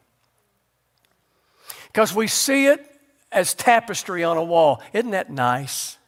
Because 1.87 2.12
we 2.12 2.26
see 2.26 2.66
it 2.66 2.84
as 3.30 3.54
tapestry 3.54 4.25
on 4.25 4.37
a 4.37 4.42
wall. 4.42 4.82
Isn't 4.92 5.12
that 5.12 5.30
nice? 5.30 5.99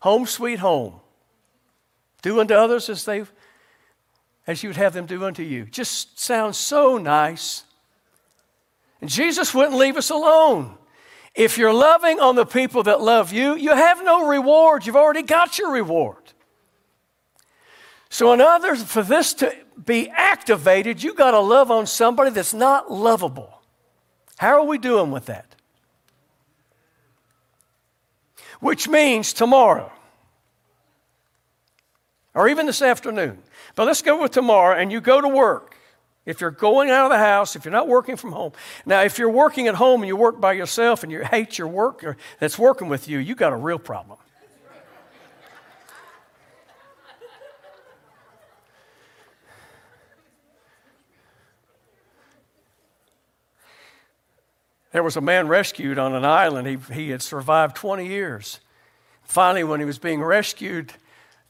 Home 0.00 0.26
sweet 0.26 0.58
home. 0.58 1.00
Do 2.20 2.40
unto 2.40 2.54
others 2.54 2.90
as 2.90 3.04
they 3.04 3.24
as 4.46 4.62
you 4.62 4.68
would 4.68 4.76
have 4.76 4.92
them 4.92 5.06
do 5.06 5.24
unto 5.24 5.42
you. 5.42 5.64
Just 5.64 6.20
sounds 6.20 6.56
so 6.56 6.98
nice. 6.98 7.64
And 9.00 9.10
Jesus 9.10 9.52
wouldn't 9.52 9.76
leave 9.76 9.96
us 9.96 10.10
alone. 10.10 10.76
If 11.36 11.58
you're 11.58 11.72
loving 11.72 12.18
on 12.18 12.34
the 12.34 12.46
people 12.46 12.82
that 12.84 13.02
love 13.02 13.30
you, 13.30 13.56
you 13.56 13.70
have 13.70 14.02
no 14.02 14.26
reward. 14.26 14.86
You've 14.86 14.96
already 14.96 15.22
got 15.22 15.58
your 15.58 15.70
reward. 15.70 16.32
So, 18.08 18.32
in 18.32 18.40
other 18.40 18.74
for 18.74 19.02
this 19.02 19.34
to 19.34 19.54
be 19.84 20.08
activated, 20.08 21.02
you 21.02 21.12
got 21.12 21.32
to 21.32 21.40
love 21.40 21.70
on 21.70 21.86
somebody 21.86 22.30
that's 22.30 22.54
not 22.54 22.90
lovable. 22.90 23.60
How 24.38 24.58
are 24.58 24.64
we 24.64 24.78
doing 24.78 25.10
with 25.10 25.26
that? 25.26 25.54
Which 28.60 28.88
means 28.88 29.34
tomorrow, 29.34 29.92
or 32.32 32.48
even 32.48 32.64
this 32.64 32.80
afternoon. 32.80 33.42
But 33.74 33.86
let's 33.86 34.00
go 34.00 34.22
with 34.22 34.32
tomorrow, 34.32 34.74
and 34.74 34.90
you 34.90 35.02
go 35.02 35.20
to 35.20 35.28
work. 35.28 35.76
If 36.26 36.40
you're 36.40 36.50
going 36.50 36.90
out 36.90 37.04
of 37.06 37.12
the 37.12 37.18
house, 37.18 37.54
if 37.54 37.64
you're 37.64 37.72
not 37.72 37.86
working 37.86 38.16
from 38.16 38.32
home. 38.32 38.52
Now, 38.84 39.02
if 39.02 39.16
you're 39.16 39.30
working 39.30 39.68
at 39.68 39.76
home 39.76 40.02
and 40.02 40.08
you 40.08 40.16
work 40.16 40.40
by 40.40 40.54
yourself 40.54 41.04
and 41.04 41.12
you 41.12 41.24
hate 41.24 41.56
your 41.56 41.68
work 41.68 42.04
that's 42.40 42.58
working 42.58 42.88
with 42.88 43.08
you, 43.08 43.18
you 43.18 43.36
got 43.36 43.52
a 43.52 43.56
real 43.56 43.78
problem. 43.78 44.18
There 54.90 55.02
was 55.02 55.16
a 55.16 55.20
man 55.20 55.46
rescued 55.46 55.98
on 55.98 56.14
an 56.14 56.24
island. 56.24 56.66
He, 56.66 56.94
he 56.94 57.10
had 57.10 57.20
survived 57.22 57.76
20 57.76 58.06
years. 58.06 58.60
Finally, 59.22 59.64
when 59.64 59.78
he 59.78 59.86
was 59.86 59.98
being 59.98 60.24
rescued, 60.24 60.94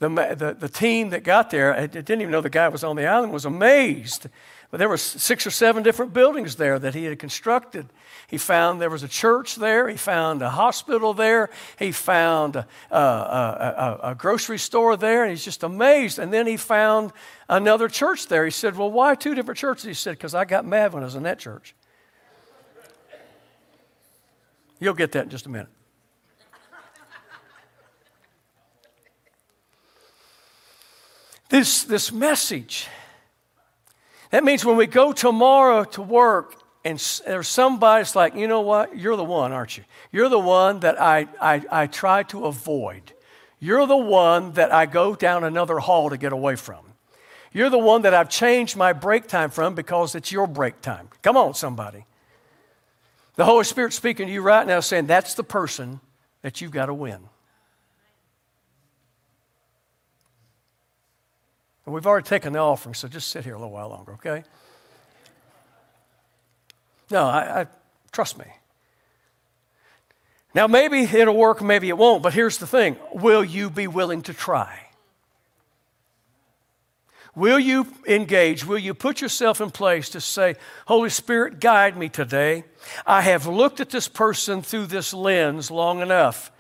the, 0.01 0.09
the, 0.09 0.57
the 0.59 0.69
team 0.69 1.11
that 1.11 1.23
got 1.23 1.51
there, 1.51 1.73
I 1.73 1.87
didn't 1.87 2.21
even 2.21 2.31
know 2.33 2.41
the 2.41 2.51
guy 2.51 2.69
was 2.69 2.83
on 2.83 2.97
the 2.97 3.07
island, 3.07 3.33
was 3.33 3.45
amazed 3.45 4.27
but 4.71 4.79
there 4.79 4.89
were 4.89 4.97
six 4.97 5.47
or 5.47 5.51
seven 5.51 5.83
different 5.83 6.13
buildings 6.13 6.57
there 6.57 6.79
that 6.79 6.95
he 6.95 7.05
had 7.05 7.19
constructed. 7.19 7.87
He 8.27 8.37
found 8.37 8.81
there 8.81 8.91
was 8.91 9.05
a 9.05 9.09
church 9.09 9.55
there. 9.55 9.89
He 9.89 9.97
found 9.97 10.43
a 10.43 10.51
hospital 10.51 11.15
there. 11.15 11.51
He 11.79 11.93
found 11.93 12.57
a, 12.57 12.67
a, 12.91 12.99
a, 12.99 14.11
a 14.11 14.15
grocery 14.17 14.59
store 14.59 14.97
there. 14.97 15.23
And 15.23 15.31
he's 15.31 15.45
just 15.45 15.63
amazed. 15.63 16.19
And 16.19 16.33
then 16.33 16.49
he 16.49 16.57
found 16.57 17.13
another 17.49 17.89
church 17.89 18.27
there. 18.27 18.45
He 18.45 18.51
said, 18.51 18.77
Well, 18.77 18.91
why 18.91 19.15
two 19.15 19.37
different 19.37 19.59
churches? 19.59 19.85
He 19.85 19.95
said, 19.95 20.13
Because 20.13 20.35
I 20.35 20.45
got 20.45 20.67
mad 20.67 20.93
when 20.93 21.05
I 21.05 21.07
was 21.07 21.15
in 21.15 21.23
that 21.23 21.39
church. 21.39 21.75
You'll 24.81 24.95
get 24.95 25.13
that 25.13 25.25
in 25.25 25.31
just 25.31 25.47
a 25.47 25.49
minute. 25.49 25.69
This, 31.49 31.85
this 31.85 32.11
message 32.11 32.89
that 34.37 34.45
means 34.45 34.67
when 34.67 34.77
we 34.77 34.87
go 34.87 35.15
tomorrow 35.15 35.85
to 35.85 36.03
work 36.03 36.57
and 36.85 36.99
there's 37.25 37.49
somebody's 37.49 38.15
like, 38.15 38.35
you 38.35 38.47
know 38.47 38.61
what? 38.61 38.95
You're 38.95 39.17
the 39.17 39.25
one, 39.25 39.51
aren't 39.51 39.79
you? 39.79 39.85
You're 40.13 40.29
the 40.29 40.39
one 40.39 40.81
that 40.81 41.01
I, 41.01 41.27
I, 41.41 41.65
I 41.71 41.87
try 41.87 42.23
to 42.25 42.45
avoid. 42.45 43.15
You're 43.61 43.87
the 43.87 43.97
one 43.97 44.53
that 44.53 44.75
I 44.75 44.85
go 44.85 45.15
down 45.15 45.43
another 45.43 45.79
hall 45.79 46.11
to 46.11 46.19
get 46.19 46.35
away 46.35 46.57
from. 46.57 46.85
You're 47.51 47.71
the 47.71 47.79
one 47.79 48.03
that 48.03 48.13
I've 48.13 48.29
changed 48.29 48.77
my 48.77 48.93
break 48.93 49.27
time 49.27 49.49
from 49.49 49.75
because 49.75 50.15
it's 50.15 50.31
your 50.31 50.47
break 50.47 50.83
time. 50.83 51.09
Come 51.23 51.39
on, 51.39 51.55
somebody. 51.55 52.05
The 53.37 53.47
Holy 53.47 53.65
Spirit 53.65 53.95
speaking 53.95 54.27
to 54.27 54.33
you 54.35 54.43
right 54.43 54.67
now 54.67 54.81
saying 54.81 55.07
that's 55.07 55.33
the 55.33 55.45
person 55.45 55.99
that 56.43 56.61
you've 56.61 56.73
got 56.73 56.87
to 56.87 56.95
win. 56.95 57.21
And 61.87 61.95
we've 61.95 62.07
already 62.07 62.27
taken 62.27 62.53
the 62.53 62.59
offering, 62.59 62.95
so 62.95 63.07
just 63.07 63.29
sit 63.29 63.45
here 63.45 63.55
a 63.55 63.59
little 63.59 63.73
while 63.73 63.89
longer, 63.89 64.13
okay? 64.15 64.43
No, 67.11 67.25
I, 67.25 67.61
I 67.61 67.67
trust 68.11 68.37
me. 68.37 68.47
Now, 70.53 70.67
maybe 70.67 71.03
it'll 71.03 71.37
work, 71.37 71.63
maybe 71.63 71.89
it 71.89 71.97
won't, 71.97 72.23
but 72.23 72.35
here's 72.35 72.59
the 72.59 72.67
thing 72.67 72.97
will 73.15 73.45
you 73.45 73.71
be 73.71 73.87
willing 73.87 74.23
to 74.23 74.35
try? 74.35 74.81
Will 77.37 77.59
you 77.59 77.87
engage? 78.09 78.65
Will 78.65 78.79
you 78.79 78.95
put 78.95 79.21
yourself 79.21 79.61
in 79.61 79.71
place 79.71 80.09
to 80.09 80.23
say, 80.23 80.55
Holy 80.87 81.11
Spirit, 81.11 81.61
guide 81.61 81.95
me 81.95 82.09
today? 82.09 82.65
I 83.07 83.21
have 83.21 83.47
looked 83.47 83.79
at 83.79 83.91
this 83.91 84.09
person 84.09 84.63
through 84.63 84.87
this 84.87 85.13
lens 85.13 85.71
long 85.71 86.01
enough, 86.01 86.51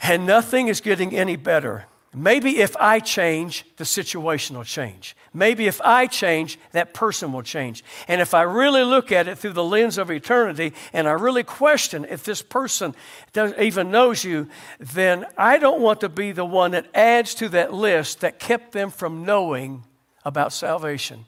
and 0.00 0.26
nothing 0.26 0.68
is 0.68 0.82
getting 0.82 1.16
any 1.16 1.36
better. 1.36 1.86
Maybe 2.14 2.58
if 2.58 2.76
I 2.76 3.00
change, 3.00 3.64
the 3.76 3.84
situation 3.84 4.56
will 4.56 4.64
change. 4.64 5.16
Maybe 5.32 5.66
if 5.66 5.80
I 5.80 6.06
change, 6.06 6.60
that 6.70 6.94
person 6.94 7.32
will 7.32 7.42
change. 7.42 7.82
And 8.06 8.20
if 8.20 8.34
I 8.34 8.42
really 8.42 8.84
look 8.84 9.10
at 9.10 9.26
it 9.26 9.36
through 9.36 9.54
the 9.54 9.64
lens 9.64 9.98
of 9.98 10.10
eternity 10.10 10.74
and 10.92 11.08
I 11.08 11.12
really 11.12 11.42
question 11.42 12.06
if 12.08 12.22
this 12.22 12.40
person 12.40 12.94
even 13.34 13.90
knows 13.90 14.22
you, 14.22 14.48
then 14.78 15.26
I 15.36 15.58
don't 15.58 15.80
want 15.80 16.00
to 16.02 16.08
be 16.08 16.30
the 16.30 16.44
one 16.44 16.70
that 16.70 16.86
adds 16.94 17.34
to 17.36 17.48
that 17.48 17.74
list 17.74 18.20
that 18.20 18.38
kept 18.38 18.70
them 18.70 18.90
from 18.90 19.24
knowing 19.24 19.82
about 20.24 20.52
salvation. 20.52 21.24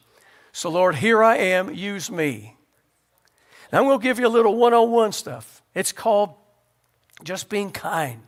So, 0.52 0.70
Lord, 0.70 0.94
here 0.94 1.22
I 1.22 1.36
am, 1.36 1.74
use 1.74 2.10
me. 2.10 2.56
Now, 3.72 3.80
I'm 3.80 3.84
going 3.86 3.98
to 3.98 4.02
give 4.02 4.20
you 4.20 4.26
a 4.26 4.28
little 4.28 4.54
one 4.54 4.72
on 4.72 4.90
one 4.90 5.10
stuff. 5.10 5.62
It's 5.74 5.90
called 5.90 6.34
just 7.24 7.48
being 7.48 7.72
kind. 7.72 8.22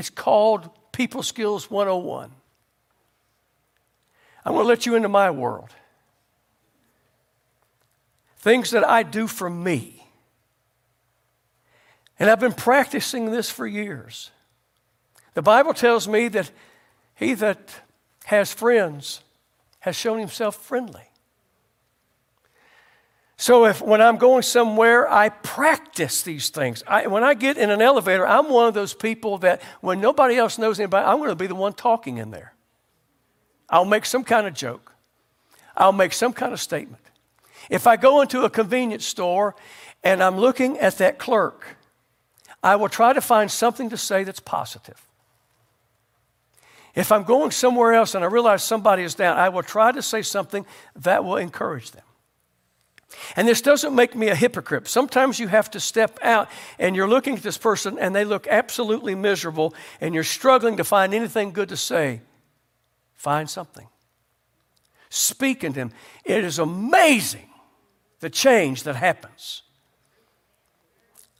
It's 0.00 0.08
called 0.08 0.70
People 0.92 1.22
Skills 1.22 1.70
101. 1.70 2.32
I'm 4.46 4.52
going 4.54 4.64
to 4.64 4.66
let 4.66 4.86
you 4.86 4.94
into 4.94 5.10
my 5.10 5.30
world. 5.30 5.68
Things 8.38 8.70
that 8.70 8.82
I 8.82 9.02
do 9.02 9.26
for 9.26 9.50
me. 9.50 10.06
And 12.18 12.30
I've 12.30 12.40
been 12.40 12.54
practicing 12.54 13.30
this 13.30 13.50
for 13.50 13.66
years. 13.66 14.30
The 15.34 15.42
Bible 15.42 15.74
tells 15.74 16.08
me 16.08 16.28
that 16.28 16.50
he 17.14 17.34
that 17.34 17.82
has 18.24 18.54
friends 18.54 19.20
has 19.80 19.96
shown 19.96 20.18
himself 20.18 20.56
friendly. 20.56 21.09
So 23.40 23.64
if 23.64 23.80
when 23.80 24.02
I'm 24.02 24.18
going 24.18 24.42
somewhere, 24.42 25.10
I 25.10 25.30
practice 25.30 26.22
these 26.22 26.50
things. 26.50 26.82
I, 26.86 27.06
when 27.06 27.24
I 27.24 27.32
get 27.32 27.56
in 27.56 27.70
an 27.70 27.80
elevator, 27.80 28.26
I'm 28.26 28.50
one 28.50 28.68
of 28.68 28.74
those 28.74 28.92
people 28.92 29.38
that 29.38 29.62
when 29.80 29.98
nobody 29.98 30.36
else 30.36 30.58
knows 30.58 30.78
anybody, 30.78 31.06
I'm 31.06 31.16
going 31.16 31.30
to 31.30 31.34
be 31.34 31.46
the 31.46 31.54
one 31.54 31.72
talking 31.72 32.18
in 32.18 32.32
there. 32.32 32.52
I'll 33.70 33.86
make 33.86 34.04
some 34.04 34.24
kind 34.24 34.46
of 34.46 34.52
joke. 34.52 34.92
I'll 35.74 35.94
make 35.94 36.12
some 36.12 36.34
kind 36.34 36.52
of 36.52 36.60
statement. 36.60 37.02
If 37.70 37.86
I 37.86 37.96
go 37.96 38.20
into 38.20 38.42
a 38.42 38.50
convenience 38.50 39.06
store 39.06 39.56
and 40.04 40.22
I'm 40.22 40.36
looking 40.36 40.76
at 40.78 40.98
that 40.98 41.18
clerk, 41.18 41.78
I 42.62 42.76
will 42.76 42.90
try 42.90 43.14
to 43.14 43.22
find 43.22 43.50
something 43.50 43.88
to 43.88 43.96
say 43.96 44.22
that's 44.22 44.40
positive. 44.40 45.00
If 46.94 47.10
I'm 47.10 47.24
going 47.24 47.52
somewhere 47.52 47.94
else 47.94 48.14
and 48.14 48.22
I 48.22 48.26
realize 48.26 48.62
somebody 48.62 49.02
is 49.02 49.14
down, 49.14 49.38
I 49.38 49.48
will 49.48 49.62
try 49.62 49.92
to 49.92 50.02
say 50.02 50.20
something 50.20 50.66
that 50.94 51.24
will 51.24 51.38
encourage 51.38 51.92
them. 51.92 52.04
And 53.36 53.46
this 53.46 53.60
doesn't 53.60 53.94
make 53.94 54.14
me 54.14 54.28
a 54.28 54.34
hypocrite. 54.34 54.86
Sometimes 54.86 55.38
you 55.38 55.48
have 55.48 55.70
to 55.72 55.80
step 55.80 56.18
out 56.22 56.48
and 56.78 56.94
you're 56.94 57.08
looking 57.08 57.36
at 57.36 57.42
this 57.42 57.58
person 57.58 57.98
and 57.98 58.14
they 58.14 58.24
look 58.24 58.46
absolutely 58.46 59.14
miserable 59.14 59.74
and 60.00 60.14
you're 60.14 60.24
struggling 60.24 60.76
to 60.76 60.84
find 60.84 61.12
anything 61.12 61.52
good 61.52 61.68
to 61.70 61.76
say. 61.76 62.20
Find 63.16 63.50
something. 63.50 63.88
Speak 65.08 65.60
to 65.60 65.70
them. 65.70 65.92
It 66.24 66.44
is 66.44 66.58
amazing 66.58 67.48
the 68.20 68.30
change 68.30 68.84
that 68.84 68.96
happens. 68.96 69.62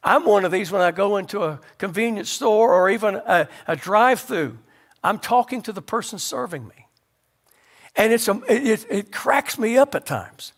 I'm 0.02 0.24
one 0.24 0.44
of 0.44 0.50
these 0.50 0.72
when 0.72 0.83
I 0.83 0.90
go 0.90 1.18
into 1.18 1.44
a 1.44 1.61
convenience 1.78 2.30
store 2.30 2.72
or 2.72 2.90
even 2.90 3.16
a, 3.16 3.48
a 3.68 3.76
drive 3.76 4.20
through. 4.20 4.59
I'm 5.04 5.18
talking 5.18 5.62
to 5.62 5.72
the 5.72 5.83
person 5.83 6.18
serving 6.18 6.66
me. 6.66 6.87
And 7.96 8.12
it's, 8.12 8.28
it, 8.28 8.87
it 8.90 9.12
cracks 9.12 9.59
me 9.59 9.76
up 9.76 9.94
at 9.94 10.06
times 10.06 10.52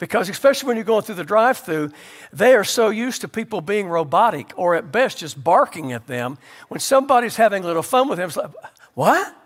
because, 0.00 0.30
especially 0.30 0.66
when 0.66 0.76
you're 0.76 0.84
going 0.84 1.02
through 1.02 1.16
the 1.16 1.24
drive 1.24 1.58
through, 1.58 1.92
they 2.32 2.54
are 2.54 2.64
so 2.64 2.88
used 2.88 3.20
to 3.20 3.28
people 3.28 3.60
being 3.60 3.86
robotic 3.86 4.52
or 4.56 4.74
at 4.74 4.90
best 4.90 5.18
just 5.18 5.44
barking 5.44 5.92
at 5.92 6.06
them. 6.06 6.38
When 6.68 6.80
somebody's 6.80 7.36
having 7.36 7.62
a 7.62 7.66
little 7.66 7.82
fun 7.82 8.08
with 8.08 8.16
them, 8.18 8.28
it's 8.28 8.36
like, 8.36 8.50
what? 8.94 9.36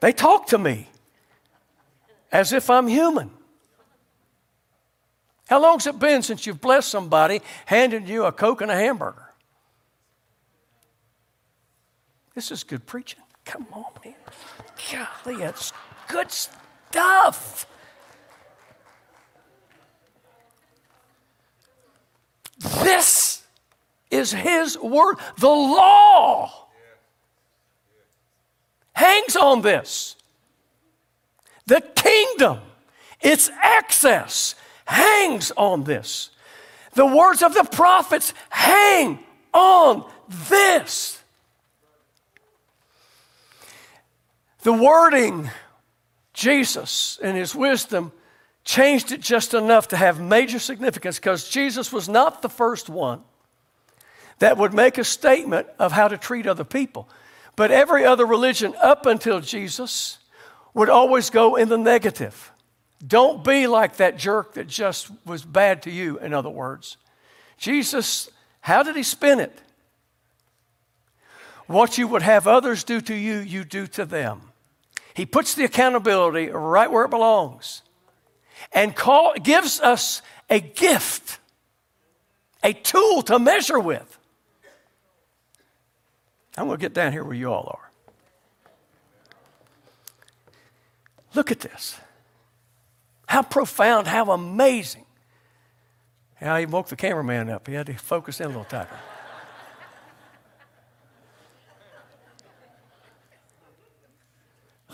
They 0.00 0.12
talk 0.12 0.48
to 0.48 0.58
me 0.58 0.90
as 2.30 2.52
if 2.52 2.68
I'm 2.68 2.86
human. 2.86 3.30
How 5.48 5.62
long's 5.62 5.86
it 5.86 5.98
been 5.98 6.20
since 6.20 6.46
you've 6.46 6.60
blessed 6.60 6.90
somebody, 6.90 7.40
handed 7.64 8.08
you 8.08 8.26
a 8.26 8.32
Coke 8.32 8.60
and 8.60 8.70
a 8.70 8.76
hamburger? 8.76 9.32
This 12.34 12.50
is 12.50 12.64
good 12.64 12.84
preaching. 12.84 13.20
Come 13.46 13.66
on, 13.72 13.84
man. 14.04 14.14
Golly, 15.24 15.42
it's 15.42 15.72
good 16.06 16.30
stuff. 16.30 17.66
This 22.58 23.42
is 24.10 24.32
His 24.32 24.78
Word. 24.78 25.16
The 25.38 25.48
law 25.48 26.68
hangs 28.92 29.36
on 29.36 29.62
this. 29.62 30.16
The 31.66 31.80
kingdom, 31.80 32.60
its 33.20 33.50
access, 33.60 34.54
hangs 34.86 35.52
on 35.56 35.84
this. 35.84 36.30
The 36.94 37.06
words 37.06 37.42
of 37.42 37.52
the 37.52 37.64
prophets 37.64 38.32
hang 38.48 39.18
on 39.52 40.10
this. 40.48 41.22
The 44.62 44.72
wording, 44.72 45.50
Jesus 46.32 47.18
and 47.22 47.36
his 47.36 47.54
wisdom, 47.54 48.12
changed 48.66 49.12
it 49.12 49.20
just 49.20 49.54
enough 49.54 49.88
to 49.88 49.96
have 49.96 50.20
major 50.20 50.58
significance 50.58 51.16
because 51.16 51.48
Jesus 51.48 51.92
was 51.92 52.08
not 52.08 52.42
the 52.42 52.48
first 52.48 52.90
one 52.90 53.22
that 54.40 54.58
would 54.58 54.74
make 54.74 54.98
a 54.98 55.04
statement 55.04 55.68
of 55.78 55.92
how 55.92 56.08
to 56.08 56.18
treat 56.18 56.46
other 56.46 56.64
people. 56.64 57.08
But 57.54 57.70
every 57.70 58.04
other 58.04 58.26
religion 58.26 58.74
up 58.82 59.06
until 59.06 59.40
Jesus 59.40 60.18
would 60.74 60.90
always 60.90 61.30
go 61.30 61.54
in 61.54 61.68
the 61.68 61.78
negative. 61.78 62.52
Don't 63.06 63.42
be 63.44 63.68
like 63.68 63.96
that 63.96 64.18
jerk 64.18 64.54
that 64.54 64.66
just 64.66 65.10
was 65.24 65.44
bad 65.44 65.82
to 65.82 65.90
you, 65.90 66.18
in 66.18 66.34
other 66.34 66.50
words. 66.50 66.96
Jesus, 67.56 68.28
how 68.60 68.82
did 68.82 68.96
he 68.96 69.04
spin 69.04 69.38
it? 69.38 69.56
What 71.68 71.98
you 71.98 72.08
would 72.08 72.22
have 72.22 72.48
others 72.48 72.82
do 72.82 73.00
to 73.00 73.14
you, 73.14 73.38
you 73.38 73.64
do 73.64 73.86
to 73.88 74.04
them. 74.04 74.40
He 75.14 75.24
puts 75.24 75.54
the 75.54 75.64
accountability 75.64 76.48
right 76.48 76.90
where 76.90 77.04
it 77.04 77.10
belongs 77.10 77.82
and 78.72 78.94
call, 78.94 79.34
gives 79.42 79.80
us 79.80 80.22
a 80.48 80.60
gift, 80.60 81.38
a 82.62 82.72
tool 82.72 83.22
to 83.22 83.38
measure 83.38 83.80
with. 83.80 84.18
I'm 86.56 86.66
going 86.66 86.78
to 86.78 86.80
get 86.80 86.94
down 86.94 87.12
here 87.12 87.22
where 87.22 87.34
you 87.34 87.52
all 87.52 87.68
are. 87.78 87.90
Look 91.34 91.50
at 91.50 91.60
this. 91.60 91.98
How 93.26 93.42
profound, 93.42 94.06
how 94.06 94.30
amazing. 94.30 95.04
How 96.36 96.56
he 96.56 96.64
woke 96.64 96.88
the 96.88 96.96
cameraman 96.96 97.50
up. 97.50 97.66
He 97.66 97.74
had 97.74 97.86
to 97.86 97.94
focus 97.94 98.40
in 98.40 98.46
a 98.46 98.48
little 98.48 98.64
tighter. 98.64 98.88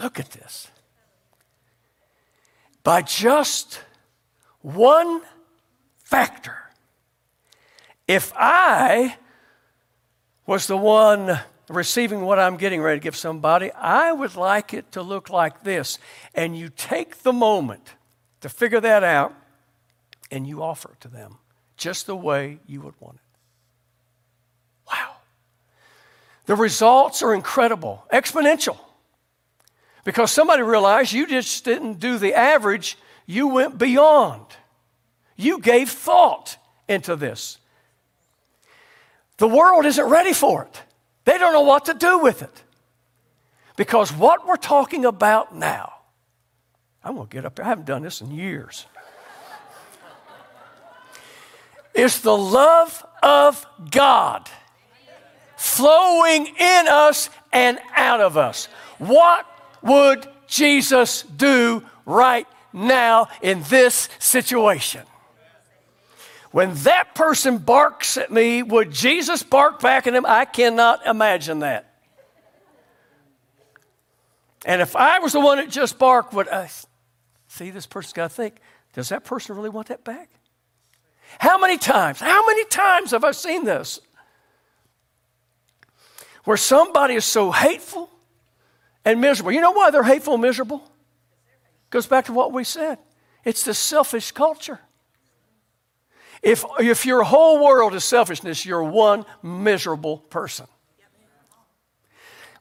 Look 0.00 0.18
at 0.18 0.30
this. 0.30 0.71
By 2.84 3.02
just 3.02 3.80
one 4.60 5.22
factor, 6.04 6.56
if 8.08 8.32
I 8.36 9.16
was 10.46 10.66
the 10.66 10.76
one 10.76 11.38
receiving 11.68 12.22
what 12.22 12.38
I'm 12.38 12.56
getting 12.56 12.82
ready 12.82 12.98
to 12.98 13.02
give 13.02 13.16
somebody, 13.16 13.70
I 13.72 14.12
would 14.12 14.36
like 14.36 14.74
it 14.74 14.92
to 14.92 15.02
look 15.02 15.30
like 15.30 15.62
this. 15.62 15.98
And 16.34 16.56
you 16.56 16.68
take 16.68 17.22
the 17.22 17.32
moment 17.32 17.94
to 18.40 18.48
figure 18.48 18.80
that 18.80 19.04
out 19.04 19.34
and 20.30 20.46
you 20.46 20.62
offer 20.62 20.90
it 20.92 21.00
to 21.00 21.08
them 21.08 21.38
just 21.76 22.06
the 22.06 22.16
way 22.16 22.58
you 22.66 22.80
would 22.80 22.94
want 23.00 23.16
it. 23.16 23.20
Wow. 24.92 25.16
The 26.46 26.56
results 26.56 27.22
are 27.22 27.34
incredible, 27.34 28.04
exponential. 28.12 28.78
Because 30.04 30.32
somebody 30.32 30.62
realized 30.62 31.12
you 31.12 31.26
just 31.26 31.64
didn't 31.64 32.00
do 32.00 32.18
the 32.18 32.34
average, 32.34 32.98
you 33.26 33.48
went 33.48 33.78
beyond. 33.78 34.44
You 35.36 35.60
gave 35.60 35.90
thought 35.90 36.56
into 36.88 37.16
this. 37.16 37.58
The 39.38 39.48
world 39.48 39.86
isn't 39.86 40.04
ready 40.04 40.32
for 40.32 40.64
it. 40.64 40.82
They 41.24 41.38
don't 41.38 41.52
know 41.52 41.62
what 41.62 41.86
to 41.86 41.94
do 41.94 42.18
with 42.18 42.42
it. 42.42 42.62
Because 43.76 44.12
what 44.12 44.46
we're 44.46 44.56
talking 44.56 45.04
about 45.04 45.54
now, 45.54 45.92
I'm 47.02 47.14
going 47.14 47.28
to 47.28 47.32
get 47.32 47.44
up 47.44 47.54
there. 47.54 47.64
I 47.64 47.68
haven't 47.68 47.86
done 47.86 48.02
this 48.02 48.20
in 48.20 48.30
years. 48.30 48.86
is 51.94 52.20
the 52.20 52.36
love 52.36 53.04
of 53.22 53.64
God 53.90 54.48
flowing 55.56 56.46
in 56.46 56.88
us 56.88 57.30
and 57.52 57.78
out 57.94 58.20
of 58.20 58.36
us. 58.36 58.66
What 58.98 59.46
would 59.82 60.26
Jesus 60.46 61.22
do 61.22 61.82
right 62.06 62.46
now 62.72 63.28
in 63.40 63.62
this 63.68 64.08
situation? 64.18 65.02
When 66.50 66.74
that 66.74 67.14
person 67.14 67.58
barks 67.58 68.16
at 68.18 68.30
me, 68.30 68.62
would 68.62 68.90
Jesus 68.90 69.42
bark 69.42 69.80
back 69.80 70.06
at 70.06 70.14
him? 70.14 70.26
I 70.26 70.44
cannot 70.44 71.06
imagine 71.06 71.60
that. 71.60 71.88
And 74.64 74.80
if 74.80 74.94
I 74.94 75.18
was 75.18 75.32
the 75.32 75.40
one 75.40 75.58
that 75.58 75.70
just 75.70 75.98
barked, 75.98 76.34
would 76.34 76.48
I 76.48 76.68
see 77.48 77.70
this 77.70 77.86
person's 77.86 78.12
got 78.12 78.30
to 78.30 78.34
think, 78.34 78.56
does 78.92 79.08
that 79.08 79.24
person 79.24 79.56
really 79.56 79.70
want 79.70 79.88
that 79.88 80.04
back? 80.04 80.28
How 81.38 81.58
many 81.58 81.78
times, 81.78 82.20
how 82.20 82.46
many 82.46 82.64
times 82.66 83.12
have 83.12 83.24
I 83.24 83.32
seen 83.32 83.64
this? 83.64 84.00
Where 86.44 86.58
somebody 86.58 87.14
is 87.14 87.24
so 87.24 87.50
hateful 87.50 88.10
and 89.04 89.20
miserable. 89.20 89.52
You 89.52 89.60
know 89.60 89.72
why 89.72 89.90
they're 89.90 90.02
hateful 90.02 90.34
and 90.34 90.42
miserable? 90.42 90.82
Goes 91.90 92.06
back 92.06 92.26
to 92.26 92.32
what 92.32 92.52
we 92.52 92.64
said. 92.64 92.98
It's 93.44 93.64
the 93.64 93.74
selfish 93.74 94.32
culture. 94.32 94.80
If, 96.42 96.64
if 96.80 97.06
your 97.06 97.22
whole 97.22 97.62
world 97.62 97.94
is 97.94 98.04
selfishness, 98.04 98.66
you're 98.66 98.82
one 98.82 99.24
miserable 99.42 100.18
person. 100.18 100.66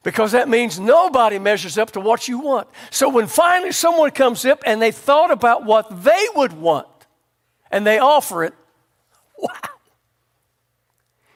Because 0.02 0.32
that 0.32 0.48
means 0.48 0.80
nobody 0.80 1.38
measures 1.38 1.78
up 1.78 1.92
to 1.92 2.00
what 2.00 2.26
you 2.26 2.40
want. 2.40 2.68
So 2.90 3.08
when 3.08 3.28
finally 3.28 3.72
someone 3.72 4.10
comes 4.10 4.44
up 4.44 4.62
and 4.66 4.82
they 4.82 4.90
thought 4.90 5.30
about 5.30 5.64
what 5.64 6.02
they 6.02 6.26
would 6.34 6.52
want 6.52 6.88
and 7.70 7.86
they 7.86 7.98
offer 7.98 8.44
it, 8.44 8.54
wow. 9.38 9.50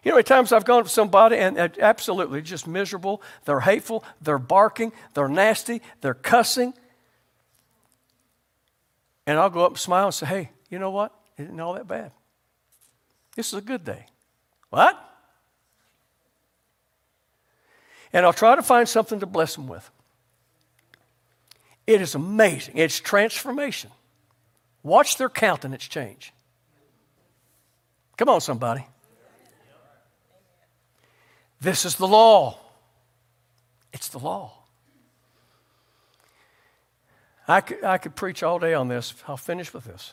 You 0.06 0.12
know, 0.12 0.18
many 0.18 0.22
times 0.22 0.52
I've 0.52 0.64
gone 0.64 0.78
up 0.78 0.86
to 0.86 0.92
somebody 0.92 1.36
and 1.36 1.58
absolutely 1.58 2.40
just 2.40 2.64
miserable. 2.68 3.20
They're 3.44 3.58
hateful, 3.58 4.04
they're 4.20 4.38
barking, 4.38 4.92
they're 5.14 5.26
nasty, 5.26 5.82
they're 6.00 6.14
cussing. 6.14 6.74
And 9.26 9.36
I'll 9.36 9.50
go 9.50 9.64
up 9.64 9.72
and 9.72 9.78
smile 9.80 10.04
and 10.04 10.14
say, 10.14 10.26
hey, 10.26 10.50
you 10.70 10.78
know 10.78 10.92
what? 10.92 11.12
It 11.36 11.42
isn't 11.42 11.58
all 11.58 11.74
that 11.74 11.88
bad. 11.88 12.12
This 13.34 13.48
is 13.48 13.54
a 13.54 13.60
good 13.60 13.84
day. 13.84 14.06
What? 14.70 14.96
And 18.12 18.24
I'll 18.24 18.32
try 18.32 18.54
to 18.54 18.62
find 18.62 18.88
something 18.88 19.18
to 19.18 19.26
bless 19.26 19.56
them 19.56 19.66
with. 19.66 19.90
It 21.84 22.00
is 22.00 22.14
amazing. 22.14 22.78
It's 22.78 23.00
transformation. 23.00 23.90
Watch 24.84 25.16
their 25.16 25.28
countenance 25.28 25.82
change. 25.82 26.32
Come 28.16 28.28
on, 28.28 28.40
somebody. 28.40 28.86
This 31.66 31.84
is 31.84 31.96
the 31.96 32.06
law. 32.06 32.60
It's 33.92 34.06
the 34.06 34.20
law. 34.20 34.52
I 37.48 37.60
could, 37.60 37.82
I 37.82 37.98
could 37.98 38.14
preach 38.14 38.44
all 38.44 38.60
day 38.60 38.72
on 38.72 38.86
this. 38.86 39.12
I'll 39.26 39.36
finish 39.36 39.74
with 39.74 39.82
this. 39.82 40.12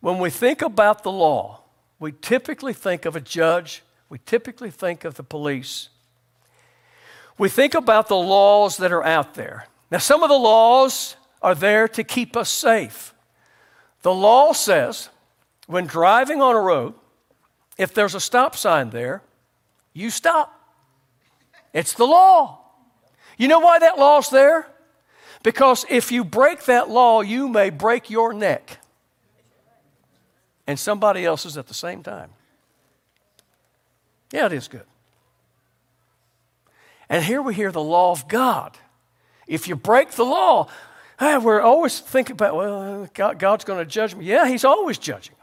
When 0.00 0.18
we 0.18 0.30
think 0.30 0.60
about 0.60 1.04
the 1.04 1.12
law, 1.12 1.60
we 2.00 2.10
typically 2.10 2.72
think 2.72 3.04
of 3.04 3.14
a 3.14 3.20
judge, 3.20 3.84
we 4.08 4.18
typically 4.26 4.72
think 4.72 5.04
of 5.04 5.14
the 5.14 5.22
police. 5.22 5.90
We 7.38 7.48
think 7.48 7.76
about 7.76 8.08
the 8.08 8.16
laws 8.16 8.78
that 8.78 8.90
are 8.90 9.04
out 9.04 9.34
there. 9.34 9.68
Now, 9.92 9.98
some 9.98 10.24
of 10.24 10.28
the 10.28 10.34
laws 10.34 11.14
are 11.40 11.54
there 11.54 11.86
to 11.86 12.02
keep 12.02 12.36
us 12.36 12.50
safe. 12.50 13.14
The 14.02 14.12
law 14.12 14.52
says 14.54 15.08
when 15.68 15.86
driving 15.86 16.42
on 16.42 16.56
a 16.56 16.60
road, 16.60 16.94
if 17.76 17.94
there's 17.94 18.16
a 18.16 18.20
stop 18.20 18.56
sign 18.56 18.90
there, 18.90 19.22
you 19.98 20.10
stop. 20.10 20.54
It's 21.72 21.94
the 21.94 22.04
law. 22.04 22.60
You 23.36 23.48
know 23.48 23.58
why 23.58 23.78
that 23.78 23.98
law's 23.98 24.30
there? 24.30 24.66
Because 25.42 25.84
if 25.88 26.10
you 26.10 26.24
break 26.24 26.64
that 26.64 26.88
law, 26.88 27.20
you 27.20 27.48
may 27.48 27.70
break 27.70 28.10
your 28.10 28.32
neck 28.32 28.78
and 30.66 30.78
somebody 30.78 31.24
else's 31.24 31.56
at 31.56 31.66
the 31.66 31.74
same 31.74 32.02
time. 32.02 32.30
Yeah, 34.32 34.46
it 34.46 34.52
is 34.52 34.68
good. 34.68 34.84
And 37.08 37.24
here 37.24 37.40
we 37.40 37.54
hear 37.54 37.72
the 37.72 37.82
law 37.82 38.12
of 38.12 38.28
God. 38.28 38.76
If 39.46 39.66
you 39.66 39.76
break 39.76 40.10
the 40.10 40.24
law, 40.24 40.68
hey, 41.18 41.38
we're 41.38 41.62
always 41.62 42.00
thinking 42.00 42.34
about, 42.34 42.54
well, 42.54 43.08
God, 43.14 43.38
God's 43.38 43.64
going 43.64 43.78
to 43.78 43.90
judge 43.90 44.14
me. 44.14 44.26
Yeah, 44.26 44.46
He's 44.46 44.64
always 44.64 44.98
judging. 44.98 45.34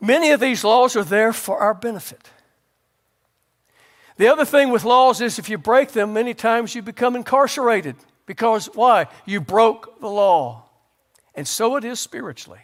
Many 0.00 0.30
of 0.30 0.40
these 0.40 0.64
laws 0.64 0.96
are 0.96 1.04
there 1.04 1.32
for 1.32 1.58
our 1.58 1.74
benefit. 1.74 2.30
The 4.16 4.28
other 4.28 4.44
thing 4.44 4.70
with 4.70 4.84
laws 4.84 5.20
is 5.20 5.38
if 5.38 5.48
you 5.48 5.58
break 5.58 5.92
them, 5.92 6.12
many 6.12 6.34
times 6.34 6.74
you 6.74 6.82
become 6.82 7.16
incarcerated. 7.16 7.96
Because 8.26 8.66
why? 8.74 9.06
You 9.24 9.40
broke 9.40 10.00
the 10.00 10.08
law. 10.08 10.64
And 11.34 11.46
so 11.46 11.76
it 11.76 11.84
is 11.84 12.00
spiritually. 12.00 12.60